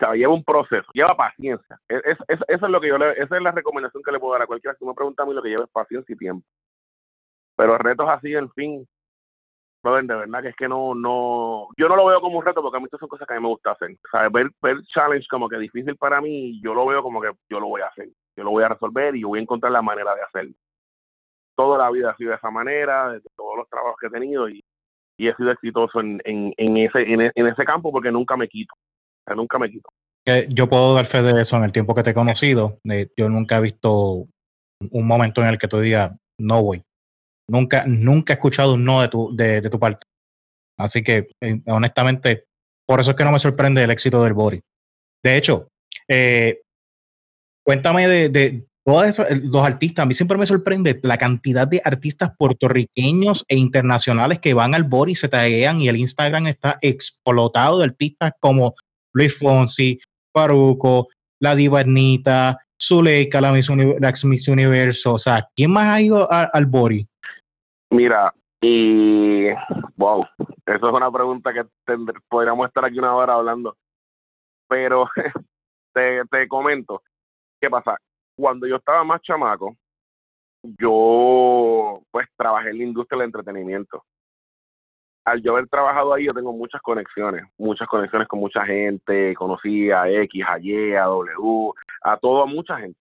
sea, 0.00 0.14
lleva 0.14 0.34
un 0.34 0.44
proceso, 0.44 0.86
lleva 0.92 1.16
paciencia. 1.16 1.78
Es, 1.88 2.18
eso 2.28 2.44
es 2.48 2.62
lo 2.62 2.80
que 2.80 2.88
yo 2.88 2.98
le, 2.98 3.12
esa 3.12 3.36
es 3.36 3.42
la 3.42 3.52
recomendación 3.52 4.02
que 4.02 4.12
le 4.12 4.18
puedo 4.18 4.32
dar 4.32 4.42
a 4.42 4.46
cualquiera 4.46 4.76
que 4.78 4.84
me 4.84 4.94
pregunta 4.94 5.22
a 5.22 5.26
mí 5.26 5.34
lo 5.34 5.42
que 5.42 5.50
lleva 5.50 5.64
es 5.64 5.70
paciencia 5.70 6.12
y 6.12 6.18
tiempo. 6.18 6.46
Pero 7.56 7.78
retos 7.78 8.08
así, 8.08 8.34
en 8.34 8.50
fin, 8.52 8.86
de 9.82 10.14
verdad 10.14 10.42
que 10.42 10.48
es 10.48 10.56
que 10.56 10.68
no, 10.68 10.94
no, 10.94 11.68
yo 11.76 11.88
no 11.88 11.96
lo 11.96 12.06
veo 12.06 12.20
como 12.20 12.38
un 12.38 12.44
reto 12.44 12.60
porque 12.62 12.76
a 12.76 12.80
mí 12.80 12.84
estas 12.84 13.00
son 13.00 13.08
cosas 13.08 13.26
que 13.26 13.34
a 13.34 13.36
mí 13.36 13.42
me 13.42 13.48
gusta 13.48 13.72
hacer. 13.72 13.90
O 13.92 14.08
sea, 14.10 14.28
ver, 14.28 14.50
ver 14.60 14.82
challenge 14.84 15.26
como 15.30 15.48
que 15.48 15.58
difícil 15.58 15.96
para 15.96 16.20
mí, 16.20 16.60
yo 16.62 16.74
lo 16.74 16.86
veo 16.86 17.02
como 17.02 17.20
que 17.20 17.30
yo 17.48 17.60
lo 17.60 17.68
voy 17.68 17.80
a 17.80 17.86
hacer. 17.86 18.08
Yo 18.36 18.44
lo 18.44 18.50
voy 18.50 18.64
a 18.64 18.68
resolver 18.68 19.16
y 19.16 19.22
yo 19.22 19.28
voy 19.28 19.38
a 19.38 19.42
encontrar 19.42 19.72
la 19.72 19.82
manera 19.82 20.14
de 20.14 20.22
hacerlo. 20.22 20.54
Toda 21.56 21.78
la 21.78 21.90
vida 21.90 22.10
ha 22.10 22.16
sido 22.16 22.30
de 22.30 22.36
esa 22.36 22.50
manera, 22.50 23.10
desde 23.10 23.28
todos 23.36 23.56
los 23.56 23.68
trabajos 23.68 23.96
que 24.00 24.06
he 24.06 24.10
tenido 24.10 24.48
y, 24.48 24.62
y 25.18 25.28
he 25.28 25.34
sido 25.36 25.50
exitoso 25.50 26.00
en, 26.00 26.20
en, 26.24 26.76
ese, 26.76 27.02
en, 27.02 27.46
ese 27.46 27.64
campo 27.64 27.90
porque 27.92 28.10
nunca 28.10 28.36
me 28.36 28.48
quito. 28.48 28.74
Nunca 29.34 29.58
me 29.58 29.70
quito. 29.70 29.88
Yo 30.48 30.68
puedo 30.68 30.94
dar 30.94 31.06
fe 31.06 31.22
de 31.22 31.40
eso 31.40 31.56
en 31.56 31.64
el 31.64 31.72
tiempo 31.72 31.94
que 31.94 32.02
te 32.02 32.10
he 32.10 32.14
conocido. 32.14 32.78
yo 33.16 33.28
nunca 33.28 33.56
he 33.56 33.60
visto 33.60 34.26
un 34.90 35.06
momento 35.06 35.42
en 35.42 35.48
el 35.48 35.58
que 35.58 35.68
tú 35.68 35.80
digas, 35.80 36.12
no 36.38 36.62
voy. 36.62 36.82
Nunca, 37.48 37.84
nunca 37.86 38.32
he 38.32 38.36
escuchado 38.36 38.74
un 38.74 38.84
no 38.84 39.02
de 39.02 39.08
tu, 39.08 39.34
de, 39.34 39.60
tu 39.68 39.78
parte. 39.78 40.06
Así 40.78 41.02
que, 41.02 41.28
eh, 41.40 41.60
honestamente, 41.66 42.44
por 42.86 43.00
eso 43.00 43.10
es 43.10 43.16
que 43.16 43.24
no 43.24 43.32
me 43.32 43.38
sorprende 43.38 43.82
el 43.82 43.90
éxito 43.90 44.22
del 44.22 44.34
Bori. 44.34 44.60
De 45.22 45.36
hecho, 45.36 45.68
eh, 46.08 46.62
cuéntame 47.64 48.08
de, 48.08 48.66
todos 48.84 49.06
esos, 49.06 49.30
eh, 49.30 49.40
los 49.44 49.64
artistas. 49.64 50.04
A 50.04 50.06
mí 50.06 50.14
siempre 50.14 50.38
me 50.38 50.46
sorprende 50.46 50.98
la 51.02 51.18
cantidad 51.18 51.68
de 51.68 51.82
artistas 51.84 52.30
puertorriqueños 52.38 53.44
e 53.48 53.56
internacionales 53.56 54.38
que 54.38 54.54
van 54.54 54.74
al 54.74 54.84
Bori, 54.84 55.14
se 55.14 55.28
taguean 55.28 55.80
y 55.80 55.88
el 55.88 55.96
Instagram 55.96 56.46
está 56.46 56.78
explotado 56.80 57.78
de 57.78 57.84
artistas 57.84 58.32
como 58.40 58.74
Luis 59.12 59.36
Fonsi, 59.38 59.98
Paruco, 60.32 61.08
La 61.40 61.54
Diva 61.54 61.80
Ernita, 61.80 62.58
Zuleika, 62.80 63.40
la 63.40 63.52
Miss, 63.52 63.68
Universo. 64.48 65.14
O 65.14 65.18
sea, 65.18 65.46
¿quién 65.54 65.72
más 65.72 65.88
ha 65.88 66.00
ido 66.00 66.28
al 66.30 66.66
Bori? 66.66 67.06
Mira, 67.90 68.32
y 68.60 69.48
wow, 69.96 70.24
eso 70.66 70.88
es 70.88 70.94
una 70.94 71.10
pregunta 71.10 71.52
que 71.52 71.64
podríamos 72.28 72.68
estar 72.68 72.84
aquí 72.84 72.98
una 72.98 73.14
hora 73.14 73.34
hablando. 73.34 73.76
Pero 74.68 75.08
te, 75.94 76.22
te 76.30 76.48
comento, 76.48 77.02
¿qué 77.60 77.68
pasa? 77.68 77.96
Cuando 78.36 78.66
yo 78.66 78.76
estaba 78.76 79.04
más 79.04 79.20
chamaco, 79.22 79.76
yo 80.62 82.02
pues 82.10 82.28
trabajé 82.36 82.70
en 82.70 82.78
la 82.78 82.84
industria 82.84 83.18
del 83.18 83.26
entretenimiento. 83.26 84.04
Al 85.24 85.42
yo 85.42 85.52
haber 85.52 85.68
trabajado 85.68 86.14
ahí, 86.14 86.24
yo 86.24 86.32
tengo 86.32 86.52
muchas 86.52 86.80
conexiones, 86.80 87.44
muchas 87.58 87.86
conexiones 87.88 88.26
con 88.26 88.40
mucha 88.40 88.64
gente, 88.64 89.34
conocí 89.34 89.90
a 89.90 90.08
X, 90.08 90.44
a 90.48 90.58
Y, 90.58 90.94
a 90.94 91.04
W, 91.04 91.72
a 92.02 92.16
todo, 92.16 92.42
a 92.42 92.46
mucha 92.46 92.78
gente. 92.78 92.98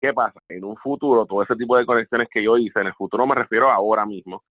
¿Qué 0.00 0.12
pasa? 0.14 0.40
En 0.48 0.64
un 0.64 0.76
futuro, 0.76 1.26
todo 1.26 1.42
ese 1.42 1.56
tipo 1.56 1.76
de 1.76 1.84
conexiones 1.84 2.28
que 2.30 2.42
yo 2.42 2.56
hice, 2.56 2.80
en 2.80 2.86
el 2.86 2.94
futuro 2.94 3.26
me 3.26 3.34
refiero 3.34 3.68
a 3.68 3.74
ahora 3.74 4.06
mismo, 4.06 4.42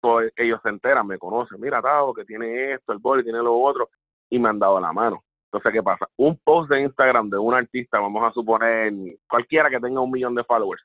todos 0.00 0.30
ellos 0.36 0.60
se 0.62 0.68
enteran, 0.68 1.06
me 1.06 1.18
conocen, 1.18 1.60
mira, 1.60 1.82
Tavo, 1.82 2.14
que 2.14 2.24
tiene 2.24 2.74
esto, 2.74 2.92
el 2.92 2.98
boli, 2.98 3.24
tiene 3.24 3.38
lo 3.38 3.58
otro, 3.58 3.90
y 4.30 4.38
me 4.38 4.48
han 4.48 4.58
dado 4.58 4.80
la 4.80 4.92
mano. 4.92 5.22
Entonces, 5.46 5.72
¿qué 5.72 5.82
pasa? 5.82 6.06
Un 6.16 6.38
post 6.44 6.70
de 6.70 6.82
Instagram 6.82 7.28
de 7.28 7.38
un 7.38 7.54
artista, 7.54 7.98
vamos 7.98 8.22
a 8.22 8.32
suponer, 8.32 8.92
cualquiera 9.28 9.68
que 9.68 9.80
tenga 9.80 10.00
un 10.00 10.10
millón 10.10 10.34
de 10.34 10.44
followers, 10.44 10.82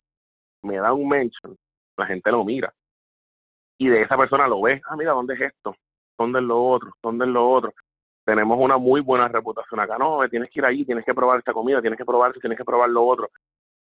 me 0.63 0.77
da 0.77 0.91
un 0.91 1.07
mention, 1.07 1.55
la 1.97 2.05
gente 2.07 2.31
lo 2.31 2.43
mira. 2.43 2.73
Y 3.77 3.89
de 3.89 4.03
esa 4.03 4.17
persona 4.17 4.47
lo 4.47 4.61
ve, 4.61 4.81
ah, 4.89 4.95
mira, 4.95 5.11
¿dónde 5.11 5.33
es 5.33 5.41
esto? 5.41 5.75
¿Dónde 6.17 6.39
es 6.39 6.45
lo 6.45 6.63
otro? 6.63 6.93
¿Dónde 7.03 7.25
es 7.25 7.31
lo 7.31 7.49
otro? 7.49 7.73
Tenemos 8.25 8.57
una 8.59 8.77
muy 8.77 9.01
buena 9.01 9.27
reputación 9.27 9.79
acá. 9.79 9.97
No, 9.97 10.27
tienes 10.29 10.49
que 10.49 10.59
ir 10.59 10.65
ahí, 10.65 10.85
tienes 10.85 11.05
que 11.05 11.13
probar 11.13 11.39
esta 11.39 11.53
comida, 11.53 11.81
tienes 11.81 11.97
que 11.97 12.05
probar 12.05 12.33
tienes 12.33 12.57
que 12.57 12.65
probar 12.65 12.89
lo 12.89 13.05
otro. 13.05 13.29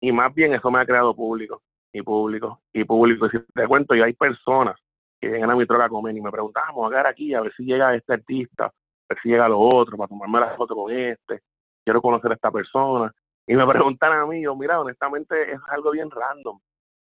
Y 0.02 0.12
más 0.12 0.34
bien 0.34 0.54
eso 0.54 0.70
me 0.70 0.80
ha 0.80 0.86
creado 0.86 1.16
público, 1.16 1.62
y 1.92 2.02
público, 2.02 2.62
y 2.74 2.84
público. 2.84 3.26
Y 3.26 3.30
si 3.32 3.40
te 3.40 3.68
cuento, 3.68 3.96
y 3.96 4.02
hay 4.02 4.14
personas 4.14 4.76
que 5.20 5.30
llegan 5.30 5.50
a 5.50 5.56
mi 5.56 5.66
troca 5.66 5.86
a 5.86 5.90
comer 5.90 6.16
y 6.16 6.22
me 6.22 6.32
preguntan, 6.32 6.64
vamos 6.68 6.88
a 6.88 6.90
quedar 6.92 7.08
aquí 7.08 7.34
a 7.34 7.42
ver 7.42 7.54
si 7.56 7.64
llega 7.64 7.96
este 7.96 8.14
artista, 8.14 8.66
a 8.66 8.74
ver 9.10 9.20
si 9.22 9.30
llega 9.30 9.50
lo 9.50 9.60
otro, 9.60 9.98
para 9.98 10.08
tomarme 10.08 10.40
la 10.40 10.56
foto 10.56 10.76
con 10.76 10.94
este, 10.94 11.42
quiero 11.84 12.02
conocer 12.02 12.32
a 12.32 12.36
esta 12.36 12.52
persona. 12.52 13.12
Y 13.48 13.56
me 13.56 13.66
preguntan 13.66 14.14
a 14.14 14.26
mí, 14.28 14.44
yo, 14.44 14.56
mira, 14.56 14.80
honestamente 14.80 15.52
es 15.52 15.60
algo 15.70 15.92
bien 15.92 16.10
random. 16.12 16.60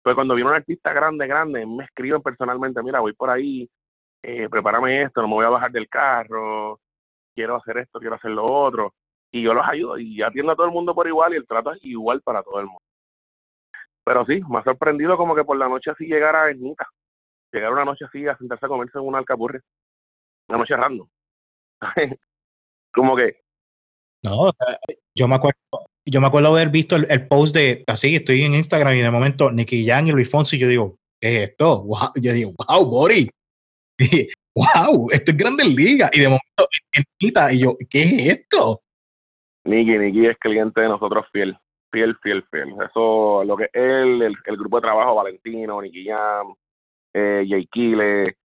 Pues 0.04 0.14
cuando 0.14 0.34
viene 0.34 0.50
un 0.50 0.56
artista 0.56 0.92
grande, 0.92 1.26
grande, 1.26 1.64
me 1.64 1.84
escriben 1.84 2.20
personalmente, 2.20 2.82
mira, 2.82 3.00
voy 3.00 3.14
por 3.14 3.30
ahí, 3.30 3.66
eh, 4.22 4.50
prepárame 4.50 5.02
esto, 5.02 5.22
no 5.22 5.28
me 5.28 5.34
voy 5.34 5.46
a 5.46 5.48
bajar 5.48 5.72
del 5.72 5.88
carro, 5.88 6.78
quiero 7.34 7.56
hacer 7.56 7.78
esto, 7.78 7.98
quiero 7.98 8.16
hacer 8.16 8.32
lo 8.32 8.44
otro 8.44 8.92
y 9.32 9.42
yo 9.42 9.54
los 9.54 9.66
ayudo 9.66 9.98
y 9.98 10.20
atiendo 10.20 10.52
a 10.52 10.56
todo 10.56 10.66
el 10.66 10.72
mundo 10.72 10.94
por 10.94 11.08
igual 11.08 11.32
y 11.32 11.36
el 11.38 11.46
trato 11.46 11.72
es 11.72 11.82
igual 11.84 12.20
para 12.20 12.42
todo 12.42 12.60
el 12.60 12.66
mundo. 12.66 12.82
Pero 14.04 14.26
sí, 14.26 14.42
me 14.46 14.58
ha 14.58 14.62
sorprendido 14.64 15.16
como 15.16 15.34
que 15.34 15.42
por 15.42 15.56
la 15.56 15.68
noche 15.70 15.90
así 15.90 16.04
llegara 16.04 16.42
a 16.42 16.50
Ernita. 16.50 16.86
Llegar 17.50 17.72
una 17.72 17.86
noche 17.86 18.04
así 18.04 18.28
a 18.28 18.36
sentarse 18.36 18.66
a 18.66 18.68
comerse 18.68 18.98
en 18.98 19.06
una 19.06 19.18
alcapurre. 19.18 19.62
Una 20.48 20.58
noche 20.58 20.76
random. 20.76 21.08
como 22.92 23.16
que. 23.16 23.40
No, 24.22 24.50
yo 25.14 25.26
me 25.26 25.36
acuerdo, 25.36 25.58
yo 26.06 26.20
me 26.20 26.26
acuerdo 26.26 26.48
haber 26.48 26.68
visto 26.70 26.96
el, 26.96 27.28
post 27.28 27.54
de 27.54 27.84
así, 27.86 28.16
estoy 28.16 28.42
en 28.42 28.54
Instagram 28.54 28.94
y 28.94 29.00
de 29.00 29.10
momento 29.10 29.50
Nicky 29.50 29.86
Jan 29.86 30.06
y 30.06 30.12
Luis 30.12 30.30
Fonsi, 30.30 30.58
yo 30.58 30.68
digo, 30.68 30.96
¿qué 31.20 31.36
es 31.42 31.50
esto? 31.50 31.82
Wow, 31.82 32.12
yo 32.16 32.32
digo, 32.32 32.52
wow, 32.58 32.84
Bori. 32.84 33.28
wow, 34.54 35.08
esto 35.10 35.30
es 35.30 35.36
Grandes 35.36 35.74
Ligas. 35.74 36.10
Y 36.12 36.20
de 36.20 36.28
momento, 36.28 36.68
y 37.52 37.58
yo, 37.58 37.76
¿qué 37.88 38.02
es 38.02 38.26
esto? 38.38 38.82
Niki, 39.64 39.98
Niki 39.98 40.26
es 40.26 40.36
cliente 40.38 40.82
de 40.82 40.88
nosotros 40.88 41.26
fiel, 41.32 41.56
fiel, 41.90 42.16
fiel, 42.22 42.44
fiel. 42.50 42.74
Eso, 42.86 43.42
lo 43.44 43.56
que 43.56 43.68
él, 43.72 44.20
el, 44.22 44.56
grupo 44.56 44.76
de 44.76 44.82
trabajo, 44.82 45.14
Valentino, 45.14 45.80
Nicky 45.80 46.06
Jam, 46.06 46.54
eh, 47.14 47.46
Jay 47.48 47.66
Kile, 47.66 48.36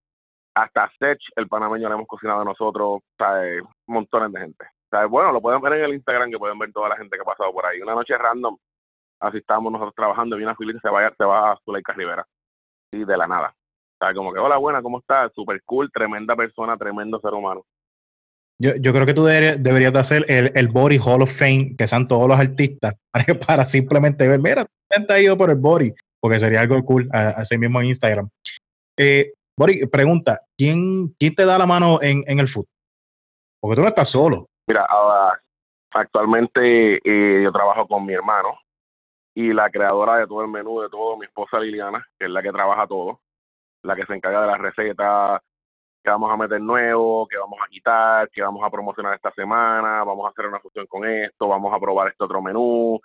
hasta 0.55 0.89
Sech, 0.97 1.19
el 1.35 1.47
panameño, 1.47 1.89
le 1.89 1.95
hemos 1.95 2.07
cocinado 2.07 2.41
a 2.41 2.45
nosotros, 2.45 3.01
¿sabes? 3.17 3.63
montones 3.85 4.31
de 4.31 4.39
gente. 4.39 4.65
¿Sabes? 4.89 5.09
Bueno, 5.09 5.31
lo 5.31 5.41
pueden 5.41 5.61
ver 5.61 5.73
en 5.73 5.85
el 5.85 5.93
Instagram, 5.93 6.31
que 6.31 6.39
pueden 6.39 6.57
ver 6.57 6.71
toda 6.73 6.89
la 6.89 6.97
gente 6.97 7.15
que 7.15 7.21
ha 7.21 7.25
pasado 7.25 7.53
por 7.53 7.65
ahí. 7.65 7.79
Una 7.81 7.93
noche 7.93 8.17
random, 8.17 8.57
así 9.19 9.37
estamos 9.37 9.71
nosotros 9.71 9.93
trabajando, 9.95 10.35
y 10.35 10.39
viene 10.39 10.51
a 10.51 10.55
Filipe 10.55 10.79
se 10.81 10.89
va, 10.89 11.13
se 11.15 11.23
va 11.23 11.51
a 11.51 11.59
Zuleika 11.63 11.93
Rivera. 11.93 12.25
Y 12.91 13.05
de 13.05 13.17
la 13.17 13.27
nada. 13.27 13.53
¿Sabes? 13.99 14.15
Como 14.15 14.33
que, 14.33 14.39
hola, 14.39 14.57
buena, 14.57 14.81
¿cómo 14.81 14.99
estás? 14.99 15.31
Super 15.33 15.61
cool, 15.63 15.91
tremenda 15.91 16.35
persona, 16.35 16.77
tremendo 16.77 17.19
ser 17.19 17.33
humano. 17.33 17.65
Yo, 18.61 18.75
yo, 18.75 18.91
creo 18.91 19.05
que 19.05 19.13
tú 19.13 19.23
deberías, 19.23 19.93
de 19.93 19.99
hacer 19.99 20.25
el, 20.27 20.51
el, 20.53 20.67
Body 20.67 20.97
Hall 20.97 21.21
of 21.21 21.31
Fame, 21.31 21.75
que 21.77 21.87
sean 21.87 22.07
todos 22.07 22.27
los 22.27 22.37
artistas, 22.37 22.95
para, 23.47 23.63
simplemente 23.63 24.27
ver, 24.27 24.39
mira, 24.39 24.65
te 24.89 25.13
ha 25.13 25.21
ido 25.21 25.37
por 25.37 25.49
el 25.49 25.55
Body, 25.55 25.93
porque 26.19 26.39
sería 26.39 26.61
algo 26.61 26.83
cool, 26.83 27.07
así 27.11 27.57
mismo 27.57 27.79
en 27.79 27.87
Instagram. 27.87 28.27
Eh, 28.97 29.31
Body, 29.57 29.85
pregunta, 29.87 30.41
¿quién, 30.57 31.09
¿quién 31.17 31.35
te 31.35 31.45
da 31.45 31.57
la 31.57 31.65
mano 31.65 31.99
en, 32.01 32.23
en 32.27 32.39
el 32.39 32.47
fútbol? 32.47 32.67
Porque 33.61 33.75
tú 33.75 33.81
no 33.81 33.87
estás 33.87 34.09
solo. 34.09 34.48
Mira, 34.69 34.85
ahora, 34.85 35.41
actualmente 35.89 36.99
eh, 37.03 37.43
yo 37.43 37.51
trabajo 37.51 37.87
con 37.87 38.05
mi 38.05 38.13
hermano 38.13 38.55
y 39.33 39.51
la 39.51 39.67
creadora 39.71 40.17
de 40.17 40.27
todo 40.27 40.43
el 40.43 40.47
menú, 40.47 40.81
de 40.81 40.89
todo, 40.89 41.17
mi 41.17 41.25
esposa 41.25 41.59
Liliana, 41.59 42.05
que 42.19 42.25
es 42.25 42.31
la 42.31 42.43
que 42.43 42.51
trabaja 42.51 42.85
todo, 42.85 43.19
la 43.81 43.95
que 43.95 44.05
se 44.05 44.13
encarga 44.13 44.41
de 44.41 44.47
las 44.47 44.59
recetas, 44.59 45.41
que 46.03 46.11
vamos 46.11 46.31
a 46.31 46.37
meter 46.37 46.61
nuevo, 46.61 47.27
que 47.27 47.39
vamos 47.39 47.57
a 47.65 47.67
quitar, 47.67 48.29
que 48.29 48.43
vamos 48.43 48.63
a 48.63 48.69
promocionar 48.69 49.15
esta 49.15 49.31
semana, 49.31 50.03
vamos 50.03 50.27
a 50.27 50.29
hacer 50.29 50.45
una 50.45 50.59
fusión 50.59 50.85
con 50.85 51.03
esto, 51.03 51.47
vamos 51.47 51.73
a 51.73 51.79
probar 51.79 52.09
este 52.09 52.23
otro 52.23 52.39
menú, 52.39 52.99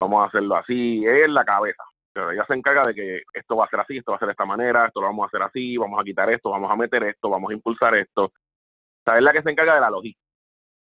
vamos 0.00 0.22
a 0.22 0.28
hacerlo 0.28 0.56
así, 0.56 1.04
es 1.06 1.28
la 1.28 1.44
cabeza. 1.44 1.84
Pero 2.14 2.30
ella 2.30 2.46
se 2.46 2.54
encarga 2.54 2.86
de 2.86 2.94
que 2.94 3.22
esto 3.34 3.56
va 3.56 3.66
a 3.66 3.68
ser 3.68 3.80
así, 3.80 3.98
esto 3.98 4.12
va 4.12 4.16
a 4.16 4.20
ser 4.20 4.28
de 4.28 4.32
esta 4.32 4.46
manera, 4.46 4.86
esto 4.86 5.02
lo 5.02 5.08
vamos 5.08 5.24
a 5.24 5.26
hacer 5.26 5.42
así, 5.42 5.76
vamos 5.76 6.00
a 6.00 6.04
quitar 6.04 6.30
esto, 6.30 6.48
vamos 6.48 6.70
a 6.70 6.76
meter 6.76 7.04
esto, 7.04 7.28
vamos 7.28 7.50
a 7.50 7.54
impulsar 7.54 7.94
esto. 7.94 8.32
O 9.04 9.14
es 9.14 9.22
la 9.22 9.32
que 9.34 9.42
se 9.42 9.50
encarga 9.50 9.74
de 9.74 9.80
la 9.82 9.90
logística. 9.90 10.27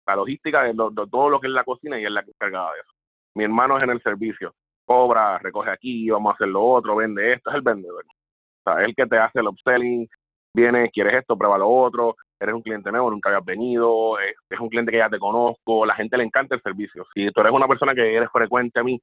La 0.05 0.15
logística 0.15 0.63
de, 0.63 0.73
todo 0.73 1.29
lo 1.29 1.39
que 1.39 1.47
es 1.47 1.53
la 1.53 1.63
cocina 1.63 1.99
y 1.99 2.05
es 2.05 2.11
la 2.11 2.21
que 2.21 2.31
se 2.31 2.45
encarga 2.45 2.71
de 2.73 2.79
eso. 2.81 2.91
Mi 3.35 3.43
hermano 3.45 3.77
es 3.77 3.83
en 3.83 3.91
el 3.91 4.01
servicio. 4.01 4.53
Cobra, 4.85 5.37
recoge 5.39 5.71
aquí, 5.71 6.09
vamos 6.09 6.31
a 6.31 6.35
hacer 6.35 6.49
lo 6.49 6.63
otro, 6.63 6.95
vende 6.95 7.33
esto, 7.33 7.49
es 7.49 7.55
el 7.55 7.61
vendedor. 7.61 8.03
O 8.05 8.71
sea, 8.71 8.81
es 8.81 8.89
el 8.89 8.95
que 8.95 9.05
te 9.05 9.17
hace 9.17 9.39
el 9.39 9.47
upselling, 9.47 10.07
vienes, 10.53 10.91
quieres 10.91 11.15
esto, 11.15 11.37
prueba 11.37 11.57
lo 11.57 11.69
otro, 11.69 12.15
eres 12.39 12.53
un 12.53 12.61
cliente 12.61 12.91
nuevo, 12.91 13.09
nunca 13.09 13.29
habías 13.29 13.45
venido, 13.45 14.19
es, 14.19 14.59
un 14.59 14.69
cliente 14.69 14.91
que 14.91 14.97
ya 14.97 15.09
te 15.09 15.19
conozco, 15.19 15.85
la 15.85 15.95
gente 15.95 16.17
le 16.17 16.23
encanta 16.23 16.55
el 16.55 16.61
servicio. 16.61 17.05
Si 17.13 17.29
tú 17.31 17.41
eres 17.41 17.53
una 17.53 17.67
persona 17.67 17.95
que 17.95 18.15
eres 18.15 18.29
frecuente 18.31 18.79
a 18.79 18.83
mí, 18.83 19.01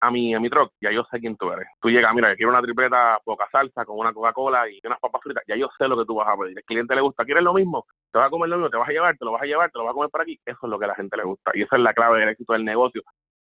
a 0.00 0.10
mi, 0.10 0.34
a 0.34 0.40
mi 0.40 0.48
truck, 0.48 0.72
ya 0.80 0.90
yo 0.90 1.04
sé 1.10 1.20
quién 1.20 1.36
tú 1.36 1.50
eres. 1.52 1.68
Tú 1.80 1.90
llegas, 1.90 2.14
mira, 2.14 2.34
quiero 2.34 2.50
una 2.50 2.62
tripleta 2.62 3.18
poca 3.24 3.46
salsa 3.52 3.84
con 3.84 3.98
una 3.98 4.12
Coca-Cola 4.12 4.68
y 4.68 4.80
unas 4.84 4.98
papas 5.00 5.20
fritas, 5.22 5.44
ya 5.46 5.56
yo 5.56 5.68
sé 5.76 5.86
lo 5.88 5.98
que 5.98 6.06
tú 6.06 6.14
vas 6.14 6.28
a 6.28 6.36
pedir. 6.36 6.56
El 6.56 6.64
cliente 6.64 6.94
le 6.94 7.00
gusta, 7.02 7.24
¿quieres 7.24 7.42
lo 7.42 7.54
mismo? 7.54 7.86
Te 8.12 8.18
vas 8.18 8.28
a 8.28 8.30
comer 8.30 8.48
lo 8.48 8.56
mismo, 8.56 8.70
te 8.70 8.76
vas 8.76 8.88
a 8.88 8.92
llevar, 8.92 9.16
te 9.16 9.24
lo 9.24 9.32
vas 9.32 9.42
a 9.42 9.46
llevar, 9.46 9.70
te 9.70 9.78
lo 9.78 9.84
vas 9.84 9.92
a 9.92 9.94
comer 9.94 10.10
por 10.10 10.22
aquí. 10.22 10.38
Eso 10.44 10.58
es 10.62 10.70
lo 10.70 10.78
que 10.78 10.84
a 10.84 10.88
la 10.88 10.94
gente 10.94 11.16
le 11.16 11.24
gusta. 11.24 11.50
Y 11.54 11.62
esa 11.62 11.76
es 11.76 11.82
la 11.82 11.92
clave 11.92 12.20
del 12.20 12.28
éxito 12.30 12.52
del 12.52 12.64
negocio 12.64 13.02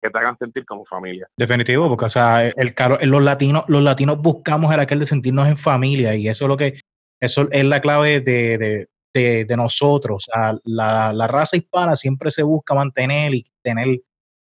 que 0.02 0.10
te 0.10 0.18
hagan 0.18 0.36
sentir 0.36 0.66
como 0.66 0.84
familia. 0.84 1.26
Definitivo, 1.38 1.88
porque 1.88 2.04
o 2.04 2.08
sea, 2.10 2.46
el, 2.46 2.74
los 3.04 3.22
latinos, 3.22 3.64
los 3.68 3.82
latinos 3.82 4.18
buscamos 4.18 4.72
el 4.72 4.80
aquel 4.80 4.98
de 4.98 5.06
sentirnos 5.06 5.48
en 5.48 5.56
familia 5.56 6.14
y 6.14 6.28
eso 6.28 6.44
es 6.44 6.48
lo 6.48 6.56
que 6.58 6.74
eso 7.20 7.48
es 7.50 7.64
la 7.64 7.80
clave 7.80 8.20
de, 8.20 9.56
nosotros. 9.56 10.26
la, 10.64 11.26
raza 11.26 11.56
hispana 11.56 11.96
siempre 11.96 12.30
se 12.30 12.42
busca 12.42 12.74
mantener 12.74 13.34
y 13.34 13.46
tener, 13.62 14.00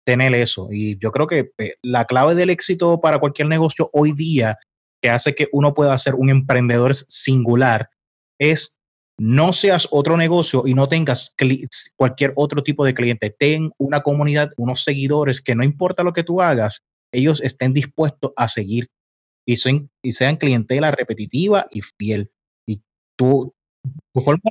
tener 0.07 0.33
eso. 0.35 0.69
Y 0.71 0.97
yo 0.99 1.11
creo 1.11 1.27
que 1.27 1.51
eh, 1.57 1.75
la 1.83 2.05
clave 2.05 2.33
del 2.33 2.49
éxito 2.49 3.01
para 3.01 3.19
cualquier 3.19 3.49
negocio 3.49 3.89
hoy 3.91 4.13
día 4.13 4.57
que 5.01 5.09
hace 5.09 5.35
que 5.35 5.49
uno 5.51 5.73
pueda 5.73 5.97
ser 5.97 6.15
un 6.15 6.29
emprendedor 6.29 6.95
singular 6.95 7.89
es 8.39 8.79
no 9.19 9.51
seas 9.51 9.89
otro 9.91 10.15
negocio 10.15 10.63
y 10.65 10.75
no 10.75 10.87
tengas 10.87 11.35
cualquier 11.97 12.31
otro 12.37 12.63
tipo 12.63 12.85
de 12.85 12.93
cliente. 12.93 13.35
Ten 13.37 13.71
una 13.77 14.01
comunidad, 14.01 14.51
unos 14.55 14.85
seguidores 14.85 15.41
que 15.41 15.55
no 15.55 15.65
importa 15.65 16.03
lo 16.03 16.13
que 16.13 16.23
tú 16.23 16.41
hagas, 16.41 16.85
ellos 17.11 17.41
estén 17.41 17.73
dispuestos 17.73 18.31
a 18.37 18.47
seguir 18.47 18.87
y, 19.45 19.55
y 20.03 20.11
sean 20.13 20.37
clientela 20.37 20.91
repetitiva 20.91 21.67
y 21.69 21.81
fiel 21.81 22.31
tu, 23.17 23.53
tu 24.13 24.21
forma 24.21 24.41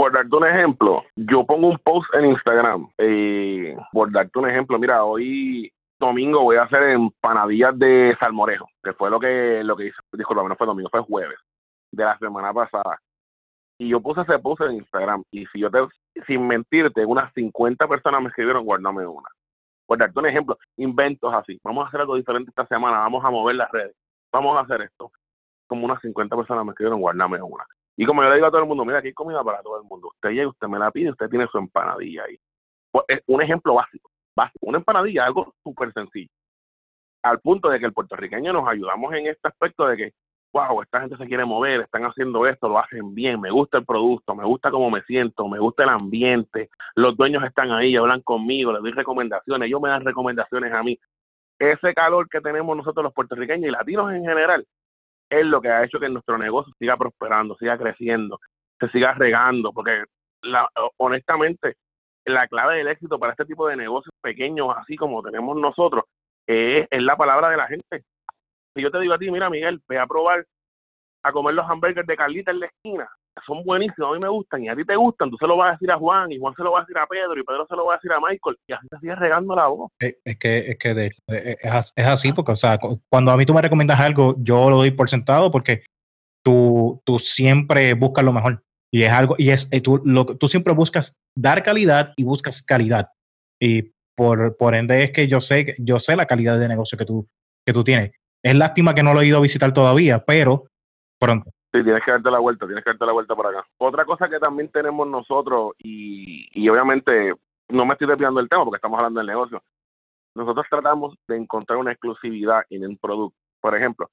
por 0.00 0.12
darte 0.12 0.34
un 0.34 0.46
ejemplo, 0.46 1.04
yo 1.14 1.44
pongo 1.44 1.68
un 1.68 1.76
post 1.76 2.08
en 2.14 2.24
Instagram. 2.24 2.88
Eh, 2.96 3.76
por 3.92 4.10
darte 4.10 4.38
un 4.38 4.48
ejemplo, 4.48 4.78
mira, 4.78 5.04
hoy 5.04 5.70
domingo 5.98 6.40
voy 6.40 6.56
a 6.56 6.62
hacer 6.62 6.84
empanadillas 6.84 7.78
de 7.78 8.16
salmorejo, 8.18 8.66
que 8.82 8.94
fue 8.94 9.10
lo 9.10 9.20
que 9.20 9.60
lo 9.62 9.76
que 9.76 9.88
hice. 9.88 9.98
Disculpa, 10.10 10.48
no 10.48 10.56
fue 10.56 10.66
domingo, 10.66 10.88
fue 10.88 11.02
jueves 11.02 11.38
de 11.92 12.02
la 12.02 12.16
semana 12.16 12.50
pasada. 12.50 12.98
Y 13.76 13.90
yo 13.90 14.00
puse 14.00 14.22
ese 14.22 14.38
post 14.38 14.62
en 14.62 14.76
Instagram. 14.76 15.22
Y 15.30 15.44
si 15.48 15.60
yo 15.60 15.70
te, 15.70 15.80
sin 16.26 16.46
mentirte, 16.46 17.04
unas 17.04 17.30
50 17.34 17.86
personas 17.86 18.22
me 18.22 18.28
escribieron, 18.28 18.64
guardame 18.64 19.06
una. 19.06 19.28
Por 19.84 19.98
darte 19.98 20.18
un 20.18 20.26
ejemplo, 20.28 20.56
inventos 20.78 21.34
así. 21.34 21.60
Vamos 21.62 21.84
a 21.84 21.88
hacer 21.88 22.00
algo 22.00 22.16
diferente 22.16 22.48
esta 22.48 22.66
semana, 22.68 23.00
vamos 23.00 23.22
a 23.22 23.28
mover 23.28 23.56
las 23.56 23.70
redes, 23.70 23.94
vamos 24.32 24.56
a 24.56 24.60
hacer 24.60 24.80
esto. 24.80 25.12
Como 25.66 25.84
unas 25.84 26.00
50 26.00 26.34
personas 26.34 26.64
me 26.64 26.70
escribieron, 26.70 27.02
guardame 27.02 27.42
una. 27.42 27.66
Y 27.96 28.06
como 28.06 28.22
yo 28.22 28.28
le 28.30 28.36
digo 28.36 28.46
a 28.46 28.50
todo 28.50 28.62
el 28.62 28.68
mundo, 28.68 28.84
mira, 28.84 28.98
aquí 28.98 29.08
hay 29.08 29.14
comida 29.14 29.42
para 29.44 29.62
todo 29.62 29.78
el 29.78 29.84
mundo. 29.84 30.08
Usted 30.08 30.30
llega, 30.30 30.48
usted 30.48 30.68
me 30.68 30.78
la 30.78 30.90
pide, 30.90 31.10
usted 31.10 31.28
tiene 31.28 31.46
su 31.48 31.58
empanadilla 31.58 32.24
ahí. 32.24 32.38
Pues, 32.90 33.04
es 33.08 33.20
un 33.26 33.42
ejemplo 33.42 33.74
básico, 33.74 34.10
básico. 34.34 34.66
Una 34.66 34.78
empanadilla, 34.78 35.26
algo 35.26 35.54
súper 35.62 35.92
sencillo. 35.92 36.30
Al 37.22 37.40
punto 37.40 37.68
de 37.68 37.78
que 37.78 37.86
el 37.86 37.92
puertorriqueño 37.92 38.52
nos 38.52 38.66
ayudamos 38.66 39.12
en 39.14 39.26
este 39.26 39.48
aspecto 39.48 39.86
de 39.86 39.96
que, 39.96 40.12
wow, 40.52 40.80
esta 40.82 41.00
gente 41.00 41.16
se 41.16 41.26
quiere 41.26 41.44
mover, 41.44 41.82
están 41.82 42.04
haciendo 42.04 42.46
esto, 42.46 42.68
lo 42.68 42.78
hacen 42.78 43.14
bien, 43.14 43.40
me 43.40 43.50
gusta 43.50 43.78
el 43.78 43.84
producto, 43.84 44.34
me 44.34 44.44
gusta 44.44 44.70
cómo 44.70 44.90
me 44.90 45.02
siento, 45.02 45.46
me 45.46 45.58
gusta 45.58 45.82
el 45.82 45.90
ambiente, 45.90 46.70
los 46.94 47.16
dueños 47.16 47.44
están 47.44 47.70
ahí, 47.70 47.94
hablan 47.96 48.22
conmigo, 48.22 48.72
les 48.72 48.82
doy 48.82 48.92
recomendaciones, 48.92 49.66
ellos 49.66 49.80
me 49.80 49.90
dan 49.90 50.04
recomendaciones 50.04 50.72
a 50.72 50.82
mí. 50.82 50.98
Ese 51.58 51.92
calor 51.92 52.26
que 52.30 52.40
tenemos 52.40 52.74
nosotros 52.74 53.04
los 53.04 53.12
puertorriqueños 53.12 53.68
y 53.68 53.70
latinos 53.70 54.10
en 54.12 54.24
general, 54.24 54.66
es 55.30 55.46
lo 55.46 55.60
que 55.60 55.68
ha 55.68 55.84
hecho 55.84 56.00
que 56.00 56.08
nuestro 56.08 56.36
negocio 56.36 56.72
siga 56.78 56.96
prosperando, 56.96 57.56
siga 57.56 57.78
creciendo, 57.78 58.38
se 58.78 58.88
siga 58.90 59.14
regando, 59.14 59.72
porque 59.72 60.04
la, 60.42 60.68
honestamente 60.98 61.76
la 62.26 62.48
clave 62.48 62.76
del 62.76 62.88
éxito 62.88 63.18
para 63.18 63.32
este 63.32 63.44
tipo 63.44 63.66
de 63.68 63.76
negocios 63.76 64.14
pequeños, 64.20 64.74
así 64.76 64.96
como 64.96 65.22
tenemos 65.22 65.56
nosotros, 65.56 66.04
es, 66.46 66.86
es 66.90 67.02
la 67.02 67.16
palabra 67.16 67.48
de 67.48 67.56
la 67.56 67.66
gente. 67.66 68.04
Si 68.74 68.82
yo 68.82 68.90
te 68.90 69.00
digo 69.00 69.14
a 69.14 69.18
ti, 69.18 69.30
mira 69.30 69.50
Miguel, 69.50 69.80
ve 69.88 69.98
a 69.98 70.06
probar 70.06 70.44
a 71.22 71.32
comer 71.32 71.54
los 71.54 71.68
hamburgers 71.68 72.06
de 72.06 72.16
Carlita 72.16 72.50
en 72.50 72.60
la 72.60 72.66
esquina, 72.66 73.08
son 73.46 73.64
buenísimos, 73.64 74.10
a 74.10 74.14
mí 74.14 74.20
me 74.20 74.28
gustan 74.28 74.64
y 74.64 74.68
a 74.68 74.76
ti 74.76 74.84
te 74.84 74.96
gustan, 74.96 75.30
tú 75.30 75.36
se 75.38 75.46
lo 75.46 75.56
vas 75.56 75.70
a 75.70 75.72
decir 75.72 75.90
a 75.90 75.98
Juan 75.98 76.30
y 76.32 76.38
Juan 76.38 76.54
se 76.54 76.62
lo 76.62 76.72
va 76.72 76.80
a 76.80 76.82
decir 76.82 76.98
a 76.98 77.06
Pedro 77.06 77.38
y 77.38 77.44
Pedro 77.44 77.66
se 77.68 77.76
lo 77.76 77.86
va 77.86 77.94
a 77.94 77.96
decir 77.96 78.12
a 78.12 78.20
Michael 78.20 78.56
y 78.66 78.72
así 78.72 78.86
se 78.90 78.98
sigue 78.98 79.14
regando 79.14 79.54
la 79.54 79.66
voz. 79.66 79.90
Es, 79.98 80.38
que, 80.38 80.58
es 80.58 80.78
que 80.78 80.94
de 80.94 81.10
es, 81.28 81.92
así 81.96 82.32
porque, 82.32 82.52
o 82.52 82.56
sea, 82.56 82.78
cuando 83.08 83.30
a 83.30 83.36
mí 83.36 83.46
tú 83.46 83.54
me 83.54 83.62
recomiendas 83.62 84.00
algo, 84.00 84.34
yo 84.38 84.70
lo 84.70 84.76
doy 84.76 84.90
por 84.90 85.08
sentado 85.08 85.50
porque 85.50 85.82
tú, 86.44 87.00
tú 87.04 87.18
siempre 87.18 87.94
buscas 87.94 88.24
lo 88.24 88.32
mejor 88.32 88.62
y 88.92 89.02
es 89.02 89.12
algo, 89.12 89.36
y 89.38 89.50
es, 89.50 89.70
tú, 89.82 90.00
lo, 90.04 90.26
tú 90.26 90.48
siempre 90.48 90.74
buscas 90.74 91.18
dar 91.36 91.62
calidad 91.62 92.12
y 92.16 92.24
buscas 92.24 92.62
calidad 92.62 93.08
y 93.60 93.92
por, 94.16 94.56
por 94.56 94.74
ende 94.74 95.02
es 95.02 95.12
que 95.12 95.28
yo 95.28 95.40
sé, 95.40 95.74
yo 95.78 95.98
sé 95.98 96.16
la 96.16 96.26
calidad 96.26 96.58
de 96.58 96.68
negocio 96.68 96.98
que 96.98 97.04
tú, 97.04 97.28
que 97.64 97.72
tú 97.72 97.84
tienes. 97.84 98.10
Es 98.42 98.54
lástima 98.54 98.94
que 98.94 99.02
no 99.02 99.14
lo 99.14 99.20
he 99.20 99.26
ido 99.26 99.38
a 99.38 99.42
visitar 99.42 99.72
todavía, 99.72 100.24
pero 100.24 100.66
pronto. 101.18 101.50
Sí, 101.72 101.84
tienes 101.84 102.04
que 102.04 102.10
darte 102.10 102.30
la 102.30 102.40
vuelta, 102.40 102.66
tienes 102.66 102.82
que 102.82 102.90
darte 102.90 103.06
la 103.06 103.12
vuelta 103.12 103.36
por 103.36 103.46
acá. 103.46 103.64
Otra 103.78 104.04
cosa 104.04 104.28
que 104.28 104.40
también 104.40 104.70
tenemos 104.70 105.06
nosotros, 105.06 105.72
y, 105.78 106.48
y 106.52 106.68
obviamente 106.68 107.32
no 107.68 107.86
me 107.86 107.92
estoy 107.92 108.08
desviando 108.08 108.40
del 108.40 108.48
tema 108.48 108.64
porque 108.64 108.76
estamos 108.76 108.98
hablando 108.98 109.20
del 109.20 109.28
negocio, 109.28 109.62
nosotros 110.34 110.66
tratamos 110.68 111.14
de 111.28 111.36
encontrar 111.36 111.78
una 111.78 111.92
exclusividad 111.92 112.62
en 112.70 112.84
el 112.84 112.98
producto. 112.98 113.36
Por 113.60 113.76
ejemplo, 113.76 114.10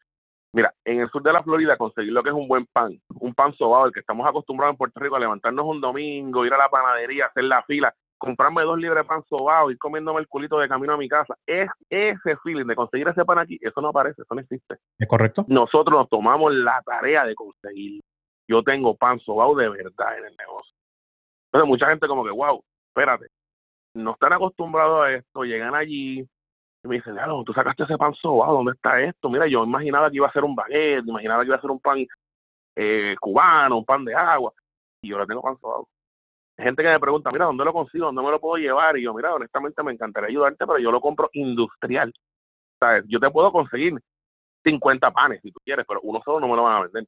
mira, 0.53 0.73
en 0.85 0.99
el 0.99 1.09
sur 1.09 1.23
de 1.23 1.33
la 1.33 1.43
Florida 1.43 1.77
conseguir 1.77 2.11
lo 2.13 2.21
que 2.21 2.29
es 2.29 2.35
un 2.35 2.47
buen 2.47 2.65
pan, 2.67 2.99
un 3.19 3.33
pan 3.33 3.53
sobado, 3.53 3.87
el 3.87 3.93
que 3.93 4.01
estamos 4.01 4.27
acostumbrados 4.27 4.73
en 4.73 4.77
Puerto 4.77 4.99
Rico 4.99 5.15
a 5.15 5.19
levantarnos 5.19 5.65
un 5.65 5.81
domingo, 5.81 6.45
ir 6.45 6.53
a 6.53 6.57
la 6.57 6.69
panadería, 6.69 7.27
hacer 7.27 7.45
la 7.45 7.63
fila, 7.63 7.93
comprarme 8.17 8.63
dos 8.63 8.77
libres 8.77 9.03
de 9.03 9.07
pan 9.07 9.23
sobado, 9.29 9.71
y 9.71 9.77
comiéndome 9.77 10.19
el 10.19 10.27
culito 10.27 10.57
de 10.59 10.67
camino 10.67 10.93
a 10.93 10.97
mi 10.97 11.07
casa. 11.07 11.35
Es 11.45 11.69
ese 11.89 12.35
feeling 12.43 12.65
de 12.65 12.75
conseguir 12.75 13.07
ese 13.07 13.25
pan 13.25 13.39
aquí, 13.39 13.57
eso 13.61 13.81
no 13.81 13.89
aparece, 13.89 14.21
eso 14.21 14.33
no 14.33 14.41
existe. 14.41 14.75
¿Es 14.97 15.07
correcto? 15.07 15.45
Nosotros 15.47 15.99
nos 15.99 16.09
tomamos 16.09 16.53
la 16.53 16.81
tarea 16.85 17.25
de 17.25 17.35
conseguir. 17.35 18.01
Yo 18.47 18.63
tengo 18.63 18.95
pan 18.95 19.19
sobado 19.19 19.55
de 19.55 19.69
verdad 19.69 20.17
en 20.17 20.25
el 20.25 20.35
negocio. 20.37 20.73
Entonces 21.51 21.67
mucha 21.67 21.87
gente 21.87 22.07
como 22.07 22.23
que, 22.23 22.31
wow, 22.31 22.63
espérate, 22.89 23.27
no 23.93 24.11
están 24.11 24.33
acostumbrados 24.33 25.05
a 25.05 25.13
esto, 25.13 25.43
llegan 25.43 25.75
allí 25.75 26.19
y 26.83 26.87
me 26.87 26.95
dicen, 26.95 27.13
claro, 27.13 27.43
tú 27.43 27.53
sacaste 27.53 27.83
ese 27.83 27.97
pan 27.97 28.13
sobado, 28.15 28.53
¿dónde 28.53 28.73
está 28.73 29.01
esto? 29.01 29.29
Mira, 29.29 29.47
yo 29.47 29.63
imaginaba 29.63 30.09
que 30.09 30.17
iba 30.17 30.27
a 30.27 30.33
ser 30.33 30.43
un 30.43 30.55
baguette, 30.55 31.07
imaginaba 31.07 31.43
que 31.43 31.47
iba 31.47 31.57
a 31.57 31.61
ser 31.61 31.71
un 31.71 31.79
pan 31.79 32.05
eh, 32.75 33.15
cubano, 33.19 33.77
un 33.77 33.85
pan 33.85 34.05
de 34.05 34.15
agua, 34.15 34.53
y 35.01 35.09
yo 35.09 35.17
lo 35.17 35.25
tengo 35.25 35.41
pan 35.41 35.57
sobado 35.59 35.87
gente 36.63 36.83
que 36.83 36.89
me 36.89 36.99
pregunta, 36.99 37.31
mira, 37.31 37.45
¿dónde 37.45 37.65
lo 37.65 37.73
consigo? 37.73 38.05
¿Dónde 38.05 38.21
me 38.21 38.31
lo 38.31 38.39
puedo 38.39 38.57
llevar? 38.57 38.97
Y 38.97 39.03
yo, 39.03 39.13
mira, 39.13 39.33
honestamente 39.33 39.83
me 39.83 39.93
encantaría 39.93 40.29
ayudarte, 40.29 40.65
pero 40.65 40.79
yo 40.79 40.91
lo 40.91 41.01
compro 41.01 41.29
industrial. 41.33 42.13
¿Sabes? 42.79 43.05
Yo 43.07 43.19
te 43.19 43.29
puedo 43.29 43.51
conseguir 43.51 43.93
50 44.63 45.11
panes 45.11 45.41
si 45.41 45.51
tú 45.51 45.59
quieres, 45.63 45.85
pero 45.87 45.99
uno 46.03 46.21
solo 46.23 46.39
no 46.39 46.47
me 46.47 46.55
lo 46.55 46.63
van 46.63 46.77
a 46.77 46.81
vender. 46.81 47.05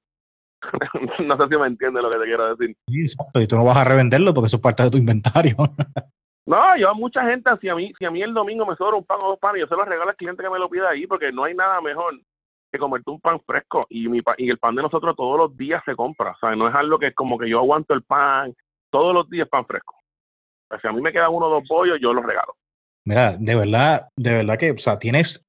no 1.25 1.37
sé 1.37 1.47
si 1.47 1.57
me 1.57 1.67
entiendes 1.67 2.03
lo 2.03 2.09
que 2.09 2.17
te 2.17 2.25
quiero 2.25 2.55
decir. 2.55 2.75
Sí, 2.87 3.01
exacto. 3.01 3.41
Y 3.41 3.47
tú 3.47 3.55
no 3.55 3.63
vas 3.63 3.77
a 3.77 3.83
revenderlo 3.83 4.33
porque 4.33 4.47
eso 4.47 4.57
es 4.57 4.63
parte 4.63 4.83
de 4.83 4.91
tu 4.91 4.97
inventario. 4.97 5.55
no, 6.45 6.77
yo 6.77 6.89
a 6.89 6.93
mucha 6.93 7.23
gente, 7.25 7.49
si 7.61 7.69
a 7.69 7.75
mí, 7.75 7.91
si 7.97 8.05
a 8.05 8.11
mí 8.11 8.21
el 8.21 8.33
domingo 8.33 8.65
me 8.65 8.75
sobra 8.75 8.97
un 8.97 9.05
pan 9.05 9.19
o 9.21 9.29
dos 9.29 9.39
panes, 9.39 9.61
yo 9.61 9.67
se 9.67 9.75
los 9.75 9.87
regalo 9.87 10.09
al 10.09 10.15
cliente 10.15 10.43
que 10.43 10.49
me 10.49 10.59
lo 10.59 10.69
pida 10.69 10.89
ahí, 10.89 11.07
porque 11.07 11.31
no 11.31 11.43
hay 11.43 11.55
nada 11.55 11.81
mejor 11.81 12.19
que 12.71 12.77
comerte 12.77 13.09
un 13.09 13.19
pan 13.19 13.39
fresco 13.41 13.87
y 13.89 14.07
mi 14.07 14.21
y 14.37 14.49
el 14.49 14.59
pan 14.59 14.75
de 14.75 14.83
nosotros 14.83 15.15
todos 15.15 15.37
los 15.37 15.57
días 15.57 15.81
se 15.85 15.95
compra, 15.95 16.31
o 16.31 16.37
sea, 16.39 16.55
no 16.55 16.67
es 16.67 16.75
algo 16.75 16.99
que 16.99 17.07
es 17.07 17.15
como 17.15 17.37
que 17.37 17.49
yo 17.49 17.57
aguanto 17.57 17.95
el 17.95 18.03
pan 18.03 18.53
todos 18.89 19.13
los 19.13 19.29
días 19.29 19.47
pan 19.49 19.65
fresco. 19.65 19.95
si 20.81 20.87
a 20.87 20.91
mí 20.91 21.01
me 21.01 21.11
quedan 21.11 21.33
uno 21.33 21.47
o 21.47 21.49
dos 21.49 21.63
pollos, 21.67 21.97
yo 22.01 22.13
los 22.13 22.25
regalo. 22.25 22.55
Mira, 23.05 23.35
de 23.39 23.55
verdad, 23.55 24.07
de 24.15 24.33
verdad 24.33 24.57
que, 24.57 24.71
o 24.71 24.77
sea, 24.77 24.99
tienes, 24.99 25.45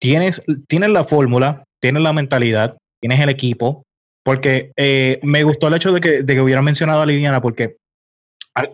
tienes, 0.00 0.44
tienes 0.68 0.90
la 0.90 1.04
fórmula, 1.04 1.64
tienes 1.80 2.02
la 2.02 2.12
mentalidad, 2.12 2.76
tienes 3.00 3.20
el 3.20 3.28
equipo, 3.28 3.84
porque 4.24 4.72
eh, 4.76 5.18
me 5.22 5.42
gustó 5.42 5.68
el 5.68 5.74
hecho 5.74 5.92
de 5.92 6.00
que, 6.00 6.22
de 6.22 6.34
que 6.34 6.40
hubiera 6.40 6.62
mencionado 6.62 7.02
a 7.02 7.06
Liliana, 7.06 7.40
porque 7.40 7.76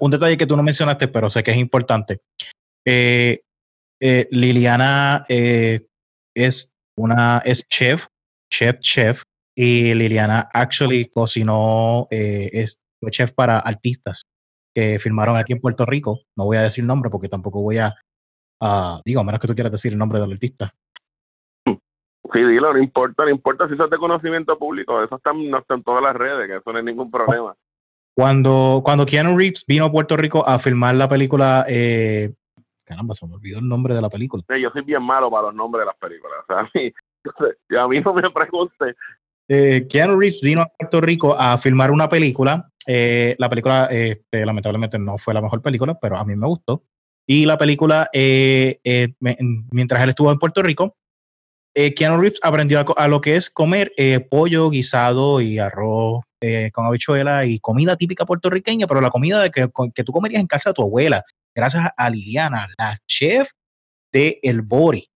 un 0.01 0.11
detalle 0.11 0.37
que 0.37 0.47
tú 0.47 0.57
no 0.57 0.63
mencionaste, 0.63 1.09
pero 1.09 1.29
sé 1.29 1.43
que 1.43 1.51
es 1.51 1.57
importante. 1.57 2.21
Eh, 2.87 3.41
eh, 4.01 4.29
Liliana 4.31 5.25
es 5.29 6.75
una 6.97 7.43
es 7.45 7.67
chef, 7.67 8.07
chef, 8.51 8.79
chef, 8.81 9.23
y 9.55 9.95
Liliana 9.95 10.49
actually 10.53 11.07
cocinó, 11.07 12.07
es 12.11 12.79
fue 13.03 13.11
chef 13.11 13.33
para 13.33 13.59
artistas 13.59 14.23
que 14.73 14.99
filmaron 15.01 15.37
aquí 15.37 15.53
en 15.53 15.61
Puerto 15.61 15.85
Rico. 15.85 16.21
No 16.37 16.45
voy 16.45 16.57
a 16.57 16.63
decir 16.63 16.85
nombre 16.85 17.11
porque 17.11 17.29
tampoco 17.29 17.61
voy 17.61 17.79
a, 17.79 17.93
digo, 19.05 19.21
a 19.21 19.25
menos 19.25 19.41
que 19.41 19.49
tú 19.49 19.55
quieras 19.55 19.73
decir 19.73 19.93
el 19.93 19.99
nombre 19.99 20.21
del 20.21 20.31
artista. 20.31 20.73
Sí, 21.67 22.39
dilo, 22.39 22.73
no 22.73 22.79
importa, 22.79 23.25
no 23.25 23.31
importa 23.31 23.67
si 23.67 23.75
eso 23.75 23.85
es 23.85 23.91
de 23.91 23.99
conocimiento 23.99 24.57
público, 24.57 25.03
eso 25.03 25.17
está, 25.17 25.33
no 25.33 25.59
está 25.59 25.75
en 25.75 25.83
todas 25.83 26.03
las 26.03 26.15
redes, 26.15 26.47
que 26.47 26.57
eso 26.57 26.73
no 26.73 26.79
es 26.79 26.85
ningún 26.85 27.11
problema. 27.11 27.55
Cuando, 28.15 28.81
cuando 28.85 29.05
Keanu 29.05 29.37
Reeves 29.37 29.67
vino 29.67 29.87
a 29.87 29.91
Puerto 29.93 30.17
Rico 30.17 30.47
a 30.47 30.59
filmar 30.59 30.95
la 30.95 31.09
película, 31.09 31.67
eh, 31.69 32.33
caramba, 32.85 33.15
se 33.15 33.27
me 33.27 33.35
olvidó 33.35 33.59
el 33.59 33.69
nombre 33.69 33.95
de 33.95 34.01
la 34.01 34.09
película. 34.09 34.45
Sí, 34.49 34.63
yo 34.63 34.71
soy 34.71 34.83
bien 34.83 35.03
malo 35.03 35.31
para 35.31 35.49
los 35.49 35.55
nombres 35.55 35.83
de 35.83 35.87
las 35.87 35.97
películas, 35.97 36.39
o 36.43 36.47
sea, 36.47 36.61
a 36.61 36.71
mí, 36.73 36.93
a 37.77 37.89
mí 37.89 38.01
no 38.01 38.15
me 38.15 38.31
pregunte. 38.31 38.95
Eh, 39.49 39.87
Keanu 39.91 40.19
Reeves 40.19 40.41
vino 40.41 40.63
a 40.63 40.67
Puerto 40.67 41.01
Rico 41.01 41.37
a 41.39 41.59
filmar 41.59 41.91
una 41.91 42.09
película 42.09 42.71
eh, 42.87 43.37
la 43.39 43.49
película, 43.49 43.87
este, 43.91 44.45
lamentablemente, 44.45 44.99
no 44.99 45.19
fue 45.19 45.35
la 45.35 45.41
mejor 45.41 45.63
película, 45.63 45.99
pero 46.01 46.17
a 46.17 46.25
mí 46.25 46.37
me 46.37 46.47
gustó. 46.47 46.85
Y 47.27 47.47
la 47.47 47.57
película, 47.57 48.09
eh, 48.13 48.79
eh, 48.85 49.15
mientras 49.71 50.03
él 50.03 50.11
estuvo 50.11 50.33
en 50.33 50.39
Puerto 50.39 50.63
Rico, 50.63 50.97
Keanu 51.75 52.21
Reeves 52.21 52.39
aprendió 52.43 52.85
a, 52.97 53.09
lo 53.09 53.23
que 53.23 53.37
es 53.37 53.49
comer 53.49 53.93
pollo 54.31 54.69
guisado 54.69 55.41
y 55.41 55.59
arroz 55.59 56.23
con 56.73 56.85
habichuela 56.85 57.47
y 57.47 57.61
comida 57.61 57.97
típica 57.97 58.27
puertorriqueña, 58.27 58.87
pero 58.87 59.01
la 59.01 59.09
comida 59.09 59.43
de 59.43 59.51
que, 59.51 59.71
que, 59.95 60.05
tú 60.05 60.13
comerías 60.13 60.43
en 60.43 60.49
casa 60.49 60.71
de 60.71 60.75
tu 60.75 60.83
abuela, 60.83 61.23
gracias 61.55 61.89
a 61.97 62.11
Liliana, 62.11 62.69
la 62.77 62.99
chef 63.07 63.53
de 64.13 64.37
El 64.43 64.61
Bori. 64.61 65.09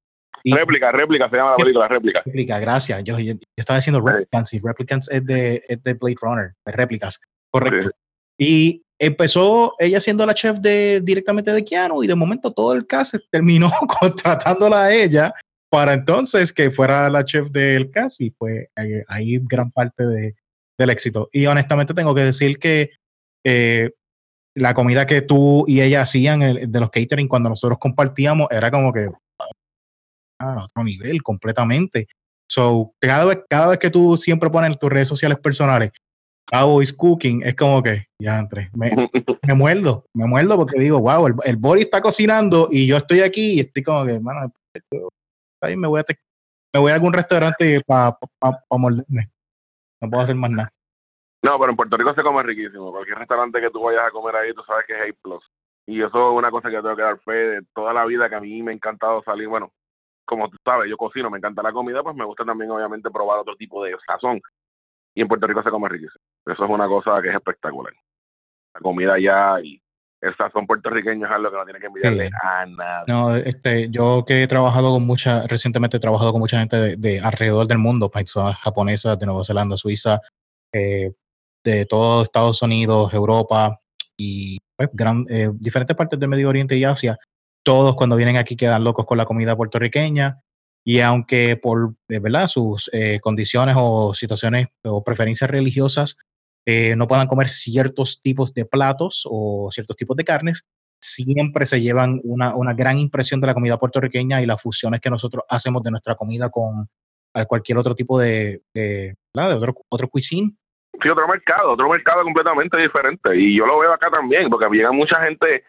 réplica, 0.44 0.90
réplica, 0.92 1.29
se 1.29 1.37
llama 1.37 1.50
la 1.50 1.57
película, 1.57 1.88
réplica. 1.88 2.22
Réplica, 2.24 2.59
gracias. 2.59 3.05
Yo, 3.05 3.18
estaba 3.55 3.79
diciendo 3.79 4.00
Replicants 4.00 4.55
y 4.55 4.59
Replicants 4.59 5.11
es 5.11 5.26
de, 5.26 5.62
es 5.68 5.83
de 5.83 5.92
Blade 5.92 6.16
Runner, 6.22 6.52
de 6.64 6.72
réplicas. 6.72 7.20
Correcto. 7.50 7.90
Y 8.38 8.82
empezó 8.98 9.74
ella 9.78 10.00
siendo 10.00 10.24
la 10.24 10.35
chef 10.35 10.59
de 10.59 11.00
directamente 11.02 11.52
de 11.52 11.64
Keanu 11.64 12.02
y 12.02 12.06
de 12.06 12.14
momento 12.14 12.50
todo 12.50 12.72
el 12.72 12.87
cast 12.87 13.16
terminó 13.30 13.70
contratándola 14.00 14.85
a 14.85 14.94
ella 14.94 15.35
para 15.68 15.94
entonces 15.94 16.52
que 16.52 16.70
fuera 16.70 17.11
la 17.11 17.24
chef 17.24 17.50
del 17.50 17.90
cast 17.90 18.20
y 18.20 18.30
pues 18.30 18.68
ahí 19.09 19.38
gran 19.42 19.70
parte 19.70 20.06
de, 20.06 20.35
del 20.78 20.90
éxito. 20.90 21.28
Y 21.32 21.46
honestamente 21.46 21.94
tengo 21.94 22.14
que 22.14 22.24
decir 22.24 22.59
que 22.59 22.90
eh, 23.44 23.90
la 24.54 24.74
comida 24.74 25.06
que 25.06 25.22
tú 25.22 25.64
y 25.66 25.82
ella 25.82 26.02
hacían 26.02 26.70
de 26.70 26.80
los 26.80 26.90
catering 26.90 27.28
cuando 27.28 27.50
nosotros 27.50 27.78
compartíamos 27.78 28.48
era 28.50 28.70
como 28.70 28.92
que 28.92 29.11
a 30.38 30.64
otro 30.64 30.85
nivel 30.85 31.22
completamente. 31.22 32.06
So, 32.48 32.94
cada 33.00 33.24
vez, 33.24 33.38
cada 33.48 33.68
vez 33.68 33.78
que 33.78 33.90
tú 33.90 34.16
siempre 34.16 34.48
pones 34.50 34.78
tus 34.78 34.90
redes 34.90 35.09
sociales 35.09 35.38
personales, 35.38 35.90
Cowboys 36.46 36.92
Cooking, 36.92 37.42
es 37.44 37.54
como 37.56 37.82
que, 37.82 38.06
ya 38.20 38.38
entre, 38.38 38.70
me, 38.74 38.90
me 39.42 39.54
muerdo, 39.54 40.04
me 40.14 40.26
muerdo 40.26 40.56
porque 40.56 40.78
digo, 40.78 41.00
wow, 41.00 41.26
el, 41.26 41.35
el 41.44 41.56
Bori 41.56 41.82
está 41.82 42.00
cocinando 42.00 42.68
y 42.70 42.87
yo 42.87 42.96
estoy 42.96 43.20
aquí 43.20 43.54
y 43.54 43.61
estoy 43.61 43.82
como 43.82 44.04
que, 44.06 44.20
mano, 44.20 44.52
ahí 45.61 45.76
me 45.76 45.88
voy 45.88 46.00
a, 46.00 46.04
me 46.72 46.80
voy 46.80 46.92
a 46.92 46.94
algún 46.94 47.12
restaurante 47.12 47.80
para 47.87 48.16
pa, 48.38 48.52
pa, 48.68 48.78
morderme. 48.78 49.30
No 50.00 50.11
puedo 50.11 50.22
hacer 50.22 50.37
más 50.37 50.50
nada. 50.50 50.72
No, 51.42 51.59
pero 51.59 51.70
en 51.70 51.76
Puerto 51.76 51.96
Rico 51.96 52.14
se 52.14 52.22
come 52.22 52.42
riquísimo. 52.42 52.90
Cualquier 52.90 53.18
restaurante 53.18 53.61
que 53.61 53.70
tú 53.70 53.82
vayas 53.82 54.06
a 54.06 54.11
comer 54.11 54.37
ahí, 54.37 54.54
tú 54.54 54.62
sabes 54.66 54.85
que 54.87 54.92
es 54.92 55.00
A+. 55.00 55.16
Plus. 55.22 55.44
Y 55.87 56.02
eso 56.02 56.09
es 56.09 56.37
una 56.37 56.50
cosa 56.50 56.68
que 56.68 56.76
tengo 56.76 56.96
que 56.96 57.02
dar 57.02 57.18
fe 57.20 57.32
de 57.32 57.62
toda 57.74 57.92
la 57.92 58.04
vida 58.04 58.28
que 58.28 58.35
a 58.35 58.40
mí 58.40 58.62
me 58.62 58.72
ha 58.72 58.74
encantado 58.74 59.22
salir. 59.22 59.48
Bueno, 59.48 59.72
como 60.24 60.48
tú 60.50 60.56
sabes, 60.64 60.90
yo 60.90 60.96
cocino, 60.96 61.30
me 61.30 61.38
encanta 61.38 61.62
la 61.62 61.72
comida, 61.72 62.02
pues 62.02 62.16
me 62.16 62.24
gusta 62.24 62.44
también 62.44 62.70
obviamente 62.70 63.11
probar 63.11 63.38
otro 63.38 63.54
tipo 63.56 63.85
de 63.85 63.96
sazón. 64.04 64.40
Y 65.16 65.22
en 65.22 65.29
Puerto 65.29 65.46
Rico 65.46 65.62
se 65.62 65.70
come 65.70 65.88
riquísimo. 65.88 66.22
Eso 66.46 66.64
es 66.64 66.70
una 66.70 66.87
cosa 66.87 67.22
que 67.22 67.31
es 67.31 67.35
espectacular. 67.35 67.94
La 68.74 68.81
comida 68.81 69.14
allá 69.14 69.59
y 69.62 69.81
el 70.20 70.37
sazón 70.37 70.66
puertorriqueño 70.66 71.26
es 71.26 71.33
algo 71.33 71.50
que 71.50 71.57
no 71.57 71.64
tiene 71.64 71.81
que 71.81 71.87
envidiarle 71.87 72.31
a 72.42 72.66
nada. 72.66 73.05
No, 73.09 73.35
este, 73.35 73.88
yo 73.88 74.24
que 74.26 74.42
he 74.42 74.46
trabajado 74.46 74.92
con 74.92 75.07
mucha, 75.07 75.46
recientemente 75.46 75.96
he 75.96 76.00
trabajado 76.00 76.33
con 76.33 76.40
mucha 76.40 76.59
gente 76.59 76.76
de, 76.76 76.96
de 76.96 77.20
alrededor 77.20 77.66
del 77.66 77.79
mundo, 77.79 78.11
personas 78.11 78.57
japonesas, 78.59 79.18
de 79.18 79.24
Nueva 79.24 79.42
Zelanda, 79.42 79.79
Suiza, 79.79 80.20
eh, 80.72 81.12
de 81.64 81.87
todo 81.87 82.22
Estados 82.22 82.61
Unidos, 82.61 83.12
Europa 83.14 83.81
y 84.18 84.59
pues, 84.76 84.90
gran, 84.92 85.24
eh, 85.31 85.48
diferentes 85.55 85.96
partes 85.96 86.20
del 86.20 86.29
Medio 86.29 86.50
Oriente 86.50 86.76
y 86.76 86.85
Asia, 86.85 87.18
todos 87.64 87.96
cuando 87.96 88.16
vienen 88.16 88.37
aquí 88.37 88.55
quedan 88.55 88.85
locos 88.85 89.07
con 89.07 89.16
la 89.16 89.24
comida 89.24 89.57
puertorriqueña 89.57 90.42
y 90.87 91.01
aunque 91.01 91.57
por 91.57 91.94
eh, 92.09 92.20
¿verdad? 92.20 92.46
sus 92.46 92.88
eh, 92.92 93.18
condiciones 93.20 93.75
o 93.77 94.14
situaciones 94.14 94.68
o 94.85 95.03
preferencias 95.03 95.51
religiosas 95.51 96.16
eh, 96.64 96.94
no 96.94 97.09
puedan 97.09 97.27
comer 97.27 97.49
ciertos 97.49 98.22
tipos 98.22 98.55
de 98.55 98.64
platos 98.64 99.27
o 99.29 99.68
ciertos 99.72 99.96
tipos 99.96 100.16
de 100.16 100.25
carnes, 100.25 100.64
siempre 101.01 101.66
se 101.66 101.81
llevan 101.81 102.20
una, 102.22 102.55
una 102.55 102.72
gran 102.72 102.99
impresión 102.99 103.40
de 103.40 103.49
la 103.49 103.55
comida 103.55 103.79
puertorriqueña 103.79 104.40
y 104.40 104.46
las 104.46 104.62
fusiones 104.62 105.01
que 105.01 105.11
nosotros 105.11 105.44
hacemos 105.49 105.83
de 105.83 105.90
nuestra 105.90 106.14
comida 106.14 106.51
con 106.51 106.87
cualquier 107.49 107.79
otro 107.79 107.94
tipo 107.94 108.18
de, 108.18 108.62
de, 108.72 109.14
de 109.35 109.55
otro, 109.55 109.75
otro 109.90 110.09
cuisine 110.09 110.57
sí, 111.03 111.09
otro 111.09 111.29
mercado, 111.29 111.72
otro 111.72 111.88
mercado 111.88 112.22
completamente 112.22 112.77
diferente. 112.79 113.37
Y 113.37 113.57
yo 113.57 113.66
lo 113.66 113.79
veo 113.79 113.92
acá 113.92 114.09
también, 114.11 114.49
porque 114.49 114.66
llega 114.70 114.92
mucha 114.92 115.22
gente, 115.22 115.64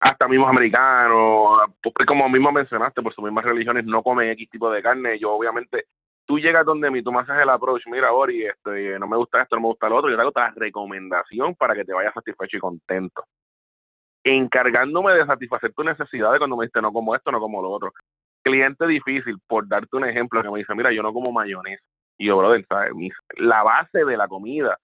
hasta 0.00 0.26
mismos 0.28 0.48
americanos, 0.48 1.70
pues, 1.82 2.06
como 2.06 2.28
mismo 2.28 2.50
mencionaste, 2.50 3.02
por 3.02 3.14
sus 3.14 3.22
mismas 3.22 3.44
religiones, 3.44 3.84
no 3.84 4.02
comen 4.02 4.30
X 4.30 4.48
tipo 4.50 4.70
de 4.70 4.82
carne. 4.82 5.18
Yo, 5.18 5.32
obviamente, 5.32 5.84
tú 6.24 6.38
llegas 6.38 6.64
donde 6.64 6.90
mí, 6.90 7.02
tú 7.02 7.12
me 7.12 7.20
haces 7.20 7.36
el 7.36 7.50
approach, 7.50 7.82
mira, 7.86 8.12
Ori, 8.12 8.46
este, 8.46 8.98
no 8.98 9.06
me 9.06 9.18
gusta 9.18 9.42
esto, 9.42 9.56
no 9.56 9.62
me 9.62 9.68
gusta 9.68 9.88
lo 9.88 9.96
otro, 9.96 10.10
yo 10.10 10.16
te 10.16 10.20
hago 10.22 10.30
otra 10.30 10.52
recomendación 10.56 11.54
para 11.54 11.74
que 11.74 11.84
te 11.84 11.92
vayas 11.92 12.14
satisfecho 12.14 12.56
y 12.56 12.60
contento. 12.60 13.24
Encargándome 14.24 15.12
de 15.12 15.26
satisfacer 15.26 15.72
tu 15.74 15.84
necesidad 15.84 16.32
de 16.32 16.38
cuando 16.38 16.56
me 16.56 16.66
dices, 16.66 16.82
no 16.82 16.92
como 16.92 17.14
esto, 17.14 17.30
no 17.30 17.40
como 17.40 17.60
lo 17.60 17.70
otro. 17.70 17.92
Cliente 18.42 18.86
difícil, 18.86 19.36
por 19.46 19.68
darte 19.68 19.96
un 19.96 20.04
ejemplo, 20.06 20.42
que 20.42 20.50
me 20.50 20.60
dice, 20.60 20.74
mira, 20.74 20.92
yo 20.92 21.02
no 21.02 21.12
como 21.12 21.30
mayonesa 21.30 21.82
y 22.16 22.26
yo, 22.26 22.36
brother, 22.36 22.64
¿sabes? 22.68 22.92
La 23.36 23.62
base 23.62 24.04
de 24.04 24.16
la 24.16 24.28
comida 24.28 24.78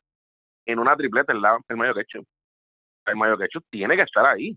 en 0.66 0.78
una 0.78 0.96
tripleta 0.96 1.32
es 1.32 1.38
la, 1.38 1.58
el 1.68 1.76
mayo 1.76 1.94
ketchup. 1.94 2.26
El 3.06 3.16
mayo 3.16 3.36
ketchup 3.38 3.64
tiene 3.70 3.94
que 3.94 4.02
estar 4.02 4.24
ahí. 4.26 4.56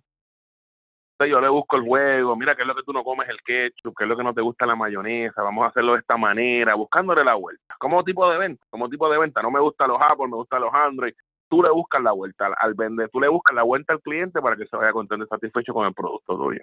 Yo 1.28 1.42
le 1.42 1.50
busco 1.50 1.76
el 1.76 1.84
juego, 1.84 2.36
mira 2.36 2.56
qué 2.56 2.62
es 2.62 2.68
lo 2.68 2.76
que 2.76 2.84
tú 2.84 2.94
no 2.94 3.04
comes 3.04 3.28
el 3.28 3.42
ketchup, 3.42 3.94
qué 3.98 4.06
es 4.06 4.10
lo 4.10 4.16
que 4.16 4.24
no 4.24 4.34
te 4.34 4.42
gusta 4.42 4.66
la 4.66 4.76
mayonesa, 4.76 5.44
vamos 5.44 5.66
a 5.66 5.68
hacerlo 5.68 5.94
de 5.94 6.00
esta 6.00 6.16
manera, 6.16 6.76
buscándole 6.76 7.24
la 7.24 7.36
vuelta. 7.36 7.76
Como 7.78 8.04
tipo 8.04 8.30
de 8.30 8.38
venta, 8.38 8.64
como 8.70 8.90
tipo 8.90 9.10
de 9.10 9.20
venta, 9.20 9.42
no 9.42 9.52
me 9.52 9.60
gustan 9.60 9.90
los 9.90 10.02
Apple, 10.02 10.28
me 10.28 10.38
gustan 10.38 10.62
los 10.62 10.74
Android, 10.74 11.14
tú 11.50 11.62
le 11.62 11.70
buscas 11.72 12.02
la 12.02 12.12
vuelta 12.12 12.46
al, 12.46 12.54
al 12.60 12.74
vender, 12.74 13.10
tú 13.10 13.20
le 13.20 13.28
buscas 13.28 13.56
la 13.56 13.64
vuelta 13.64 13.94
al 13.94 14.02
cliente 14.02 14.42
para 14.42 14.56
que 14.56 14.66
se 14.66 14.78
vaya 14.78 14.94
contento 14.94 15.26
y 15.26 15.28
satisfecho 15.28 15.74
con 15.74 15.88
el 15.88 15.94
producto 15.94 16.38
tuyo. 16.38 16.62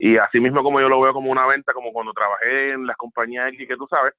Y 0.00 0.16
así 0.16 0.38
mismo 0.38 0.62
como 0.62 0.80
yo 0.80 0.88
lo 0.88 1.00
veo 1.00 1.12
como 1.12 1.30
una 1.30 1.46
venta, 1.46 1.72
como 1.72 1.92
cuando 1.92 2.12
trabajé 2.12 2.72
en 2.72 2.86
las 2.86 2.96
compañías 2.96 3.48
X 3.52 3.66
que 3.66 3.76
tú 3.76 3.88
sabes, 3.90 4.14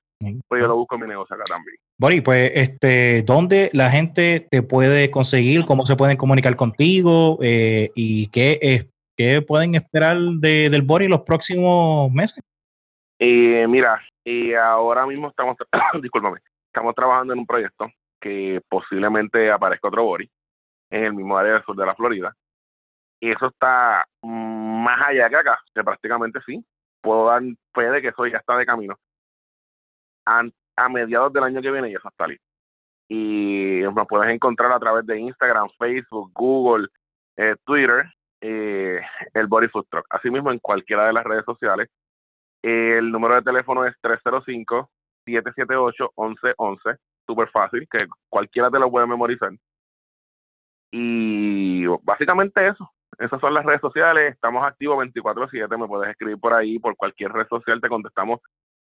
pues 0.47 0.61
yo 0.61 0.67
lo 0.67 0.75
busco 0.75 0.95
en 0.95 1.01
mi 1.01 1.07
negocio 1.07 1.35
acá 1.35 1.45
también. 1.45 1.77
Bori, 1.97 2.19
pues, 2.19 2.51
este, 2.53 3.23
¿dónde 3.23 3.69
la 3.71 3.89
gente 3.89 4.45
te 4.51 4.61
puede 4.61 5.09
conseguir? 5.09 5.63
¿Cómo 5.63 5.85
se 5.85 5.95
pueden 5.95 6.17
comunicar 6.17 6.57
contigo? 6.57 7.39
Eh, 7.41 7.91
¿Y 7.95 8.27
qué, 8.27 8.59
eh, 8.61 8.89
qué 9.19 9.41
pueden 9.41 9.75
esperar 9.75 10.15
de, 10.15 10.69
del 10.69 10.81
Bori 10.81 11.09
los 11.09 11.23
próximos 11.23 12.09
meses? 12.09 12.41
Eh, 13.19 13.67
mira, 13.67 14.01
y 14.23 14.53
ahora 14.53 15.05
mismo 15.05 15.27
estamos, 15.27 15.57
discúlpame, 16.01 16.39
estamos 16.67 16.95
trabajando 16.95 17.33
en 17.33 17.39
un 17.39 17.45
proyecto 17.45 17.91
que 18.21 18.61
posiblemente 18.69 19.51
aparezca 19.51 19.89
otro 19.89 20.05
Bori 20.05 20.29
en 20.89 21.03
el 21.03 21.13
mismo 21.13 21.37
área 21.37 21.53
del 21.53 21.63
sur 21.65 21.75
de 21.75 21.85
la 21.85 21.95
Florida. 21.95 22.33
Y 23.19 23.31
eso 23.31 23.47
está 23.47 24.05
más 24.23 25.05
allá 25.05 25.29
que 25.29 25.35
acá, 25.35 25.59
que 25.75 25.83
prácticamente 25.83 26.39
sí. 26.45 26.63
Puedo 27.01 27.25
dar 27.25 27.41
fe 27.73 27.91
de 27.91 28.01
que 28.01 28.07
eso 28.09 28.25
ya 28.25 28.37
está 28.37 28.55
de 28.55 28.65
camino. 28.65 28.97
A, 30.25 30.43
a 30.77 30.89
mediados 30.89 31.33
del 31.33 31.43
año 31.43 31.61
que 31.61 31.71
viene 31.71 31.91
ya 31.91 31.97
eso 31.97 32.07
está 32.07 32.25
listo. 32.25 32.45
Y 33.09 33.81
nos 33.81 34.07
puedes 34.07 34.33
encontrar 34.33 34.71
a 34.71 34.79
través 34.79 35.05
de 35.05 35.19
Instagram, 35.19 35.67
Facebook, 35.77 36.31
Google, 36.33 36.87
eh, 37.35 37.55
Twitter, 37.65 38.05
eh, 38.41 39.01
el 39.33 39.47
Body 39.47 39.67
Food 39.67 39.87
Truck. 39.89 40.05
Asimismo, 40.09 40.51
en 40.51 40.59
cualquiera 40.59 41.07
de 41.07 41.13
las 41.13 41.23
redes 41.23 41.45
sociales. 41.45 41.89
el 42.61 43.11
número 43.11 43.35
de 43.35 43.41
teléfono 43.41 43.85
es 43.85 43.95
305-778-1111. 44.01 46.97
Súper 47.27 47.49
fácil, 47.49 47.87
que 47.89 48.07
cualquiera 48.29 48.69
te 48.71 48.79
lo 48.79 48.91
puede 48.91 49.07
memorizar. 49.07 49.51
Y 50.91 51.85
básicamente 52.03 52.67
eso. 52.67 52.89
Esas 53.17 53.39
son 53.39 53.53
las 53.53 53.65
redes 53.65 53.81
sociales. 53.81 54.33
Estamos 54.33 54.65
activos 54.65 54.97
24/7. 54.97 55.77
Me 55.77 55.87
puedes 55.87 56.09
escribir 56.09 56.39
por 56.39 56.53
ahí, 56.53 56.79
por 56.79 56.95
cualquier 56.95 57.31
red 57.31 57.47
social. 57.47 57.81
Te 57.81 57.89
contestamos 57.89 58.39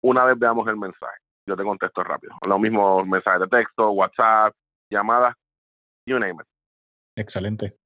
una 0.02 0.26
vez 0.26 0.38
veamos 0.38 0.68
el 0.68 0.78
mensaje. 0.78 1.18
Yo 1.48 1.56
te 1.56 1.64
contesto 1.64 2.04
rápido. 2.04 2.34
Lo 2.46 2.60
mismo 2.60 3.06
mensajes 3.06 3.42
de 3.42 3.48
texto, 3.48 3.92
WhatsApp, 3.92 4.54
llamadas, 4.92 5.36
you 6.08 6.20
name 6.20 6.42
it. 6.42 6.48
Excelente. 7.16 7.78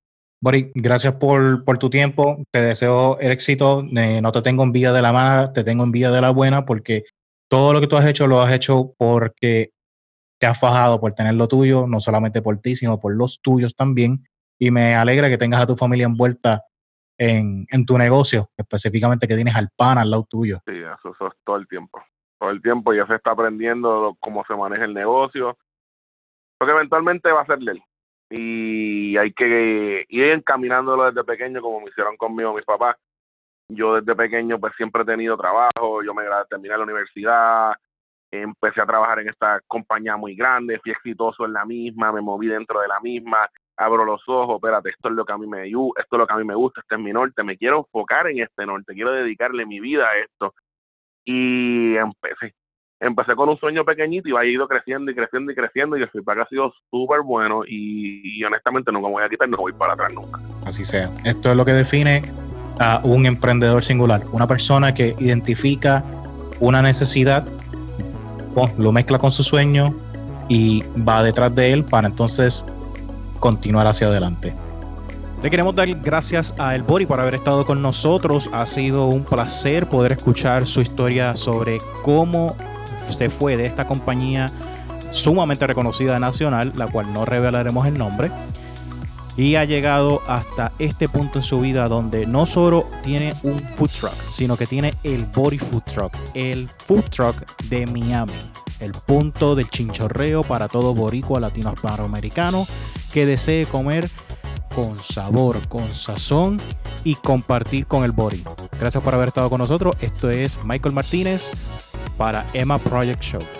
Bori, 0.41 0.71
gracias 0.73 1.15
por, 1.15 1.65
por 1.65 1.77
tu 1.77 1.89
tiempo. 1.89 2.37
Te 2.51 2.61
deseo 2.61 3.19
el 3.19 3.31
éxito. 3.31 3.83
Eh, 3.95 4.21
no 4.21 4.31
te 4.31 4.41
tengo 4.41 4.63
en 4.63 4.71
vida 4.71 4.93
de 4.93 5.01
la 5.01 5.11
mala, 5.11 5.51
te 5.53 5.63
tengo 5.63 5.83
en 5.83 5.91
vida 5.91 6.11
de 6.11 6.21
la 6.21 6.29
buena 6.29 6.65
porque 6.65 7.03
todo 7.49 7.73
lo 7.73 7.81
que 7.81 7.87
tú 7.87 7.97
has 7.97 8.05
hecho 8.05 8.27
lo 8.27 8.41
has 8.41 8.53
hecho 8.53 8.93
porque 8.97 9.71
te 10.39 10.47
has 10.47 10.59
fajado 10.59 11.01
por 11.01 11.13
tener 11.13 11.35
lo 11.35 11.47
tuyo, 11.47 11.87
no 11.87 11.99
solamente 11.99 12.41
por 12.41 12.59
ti, 12.59 12.75
sino 12.75 12.99
por 12.99 13.13
los 13.15 13.41
tuyos 13.41 13.75
también 13.75 14.23
y 14.59 14.71
me 14.71 14.95
alegra 14.95 15.29
que 15.29 15.37
tengas 15.37 15.61
a 15.61 15.67
tu 15.67 15.75
familia 15.75 16.05
envuelta 16.05 16.63
en, 17.17 17.65
en 17.69 17.85
tu 17.85 17.97
negocio, 17.97 18.49
específicamente 18.57 19.27
que 19.27 19.35
tienes 19.35 19.55
al 19.55 19.69
pan 19.75 19.97
al 19.97 20.11
lado 20.11 20.25
tuyo. 20.29 20.61
Sí, 20.65 20.77
eso, 20.77 21.11
eso, 21.11 21.27
es 21.27 21.33
todo 21.43 21.55
el 21.55 21.67
tiempo. 21.67 22.01
Todo 22.39 22.49
el 22.51 22.61
tiempo 22.61 22.93
ya 22.93 23.05
se 23.07 23.15
está 23.15 23.31
aprendiendo 23.31 24.15
cómo 24.19 24.45
se 24.45 24.55
maneja 24.55 24.85
el 24.85 24.93
negocio, 24.93 25.57
porque 26.57 26.73
eventualmente 26.73 27.31
va 27.31 27.41
a 27.41 27.45
ser 27.45 27.59
él. 27.59 27.81
Y 28.29 29.17
hay 29.17 29.33
que 29.33 30.05
ir 30.07 30.23
encaminándolo 30.25 31.05
desde 31.05 31.23
pequeño, 31.23 31.61
como 31.61 31.81
me 31.81 31.89
hicieron 31.89 32.15
conmigo 32.15 32.53
mis 32.53 32.65
papás. 32.65 32.95
Yo 33.69 33.95
desde 33.95 34.15
pequeño 34.15 34.59
pues 34.59 34.73
siempre 34.75 35.03
he 35.03 35.05
tenido 35.05 35.37
trabajo, 35.37 36.03
yo 36.03 36.13
me 36.13 36.23
terminé 36.49 36.77
la 36.77 36.83
universidad, 36.83 37.73
empecé 38.31 38.81
a 38.81 38.85
trabajar 38.85 39.19
en 39.19 39.29
esta 39.29 39.59
compañía 39.67 40.17
muy 40.17 40.35
grande, 40.35 40.79
fui 40.79 40.91
exitoso 40.91 41.45
en 41.45 41.53
la 41.53 41.65
misma, 41.65 42.11
me 42.11 42.21
moví 42.21 42.47
dentro 42.47 42.81
de 42.81 42.87
la 42.87 42.99
misma, 42.99 43.47
abro 43.77 44.05
los 44.05 44.21
ojos, 44.27 44.55
espérate, 44.55 44.89
esto 44.89 45.09
es 45.09 45.15
lo 45.15 45.25
que 45.25 45.33
a 45.33 45.37
mí 45.37 45.47
me 45.47 45.67
esto 45.67 45.95
es 45.95 46.17
lo 46.17 46.27
que 46.27 46.33
a 46.33 46.37
mí 46.37 46.43
me 46.43 46.55
gusta, 46.55 46.81
este 46.81 46.95
es 46.95 47.01
mi 47.01 47.13
norte, 47.13 47.43
me 47.43 47.57
quiero 47.57 47.79
enfocar 47.79 48.27
en 48.27 48.39
este 48.39 48.65
norte, 48.65 48.93
quiero 48.93 49.11
dedicarle 49.11 49.65
mi 49.65 49.79
vida 49.79 50.07
a 50.07 50.17
esto. 50.17 50.53
Y 51.25 51.95
empecé, 51.95 52.55
empecé 52.99 53.35
con 53.35 53.49
un 53.49 53.57
sueño 53.57 53.85
pequeñito 53.85 54.27
y 54.27 54.31
va 54.31 54.45
ido 54.45 54.67
creciendo 54.67 55.11
y 55.11 55.15
creciendo 55.15 55.51
y 55.51 55.55
creciendo 55.55 55.97
y 55.97 56.01
el 56.01 56.09
feedback 56.09 56.39
ha 56.39 56.47
sido 56.47 56.73
súper 56.91 57.21
bueno 57.21 57.63
y, 57.65 58.21
y, 58.39 58.43
honestamente 58.43 58.91
nunca 58.91 59.07
me 59.07 59.13
voy 59.13 59.23
a 59.23 59.29
quitar, 59.29 59.47
no 59.47 59.57
voy 59.57 59.73
para 59.73 59.93
atrás 59.93 60.13
nunca. 60.13 60.39
Así 60.65 60.83
sea. 60.83 61.11
Esto 61.23 61.49
es 61.51 61.55
lo 61.55 61.65
que 61.65 61.73
define 61.73 62.21
a 62.79 63.01
un 63.03 63.25
emprendedor 63.25 63.83
singular, 63.83 64.23
una 64.31 64.47
persona 64.47 64.93
que 64.93 65.15
identifica 65.19 66.03
una 66.59 66.81
necesidad, 66.81 67.47
lo 68.77 68.91
mezcla 68.91 69.19
con 69.19 69.31
su 69.31 69.43
sueño 69.43 69.95
y 70.49 70.83
va 70.97 71.23
detrás 71.23 71.53
de 71.55 71.71
él 71.71 71.85
para 71.85 72.07
entonces 72.07 72.65
continuar 73.39 73.87
hacia 73.87 74.07
adelante. 74.07 74.53
Le 75.41 75.49
queremos 75.49 75.73
dar 75.73 75.87
gracias 76.01 76.53
a 76.57 76.75
El 76.75 76.83
Bori 76.83 77.05
por 77.05 77.19
haber 77.21 77.35
estado 77.35 77.65
con 77.65 77.81
nosotros. 77.81 78.49
Ha 78.51 78.65
sido 78.65 79.07
un 79.07 79.23
placer 79.23 79.87
poder 79.87 80.11
escuchar 80.11 80.65
su 80.65 80.81
historia 80.81 81.37
sobre 81.37 81.77
cómo 82.03 82.57
se 83.13 83.29
fue 83.29 83.57
de 83.57 83.65
esta 83.65 83.85
compañía 83.85 84.49
sumamente 85.11 85.65
reconocida 85.67 86.19
nacional, 86.19 86.73
la 86.75 86.87
cual 86.87 87.11
no 87.13 87.25
revelaremos 87.25 87.87
el 87.87 87.97
nombre, 87.97 88.31
y 89.37 89.55
ha 89.55 89.63
llegado 89.63 90.21
hasta 90.27 90.73
este 90.79 91.07
punto 91.07 91.39
en 91.39 91.43
su 91.43 91.61
vida 91.61 91.87
donde 91.87 92.25
no 92.25 92.45
solo 92.45 92.87
tiene 93.03 93.33
un 93.43 93.57
food 93.57 93.89
truck, 93.89 94.29
sino 94.29 94.57
que 94.57 94.65
tiene 94.65 94.93
el 95.03 95.27
Body 95.27 95.57
Food 95.57 95.83
Truck, 95.83 96.13
el 96.33 96.69
food 96.85 97.05
truck 97.05 97.35
de 97.69 97.87
Miami, 97.87 98.33
el 98.81 98.91
punto 98.91 99.55
de 99.55 99.63
chinchorreo 99.65 100.43
para 100.43 100.67
todo 100.67 100.93
boricua 100.93 101.39
latinoamericano 101.39 102.67
que 103.13 103.25
desee 103.25 103.65
comer 103.65 104.09
con 104.75 104.99
sabor, 105.01 105.67
con 105.67 105.89
sazón 105.91 106.61
y 107.03 107.15
compartir 107.15 107.87
con 107.87 108.03
el 108.03 108.11
body. 108.11 108.43
Gracias 108.79 109.03
por 109.03 109.15
haber 109.15 109.29
estado 109.29 109.49
con 109.49 109.59
nosotros. 109.59 109.95
Esto 110.01 110.29
es 110.29 110.59
Michael 110.63 110.93
Martínez 110.93 111.51
para 112.19 112.45
Emma 112.53 112.77
Project 112.77 113.23
Show. 113.23 113.58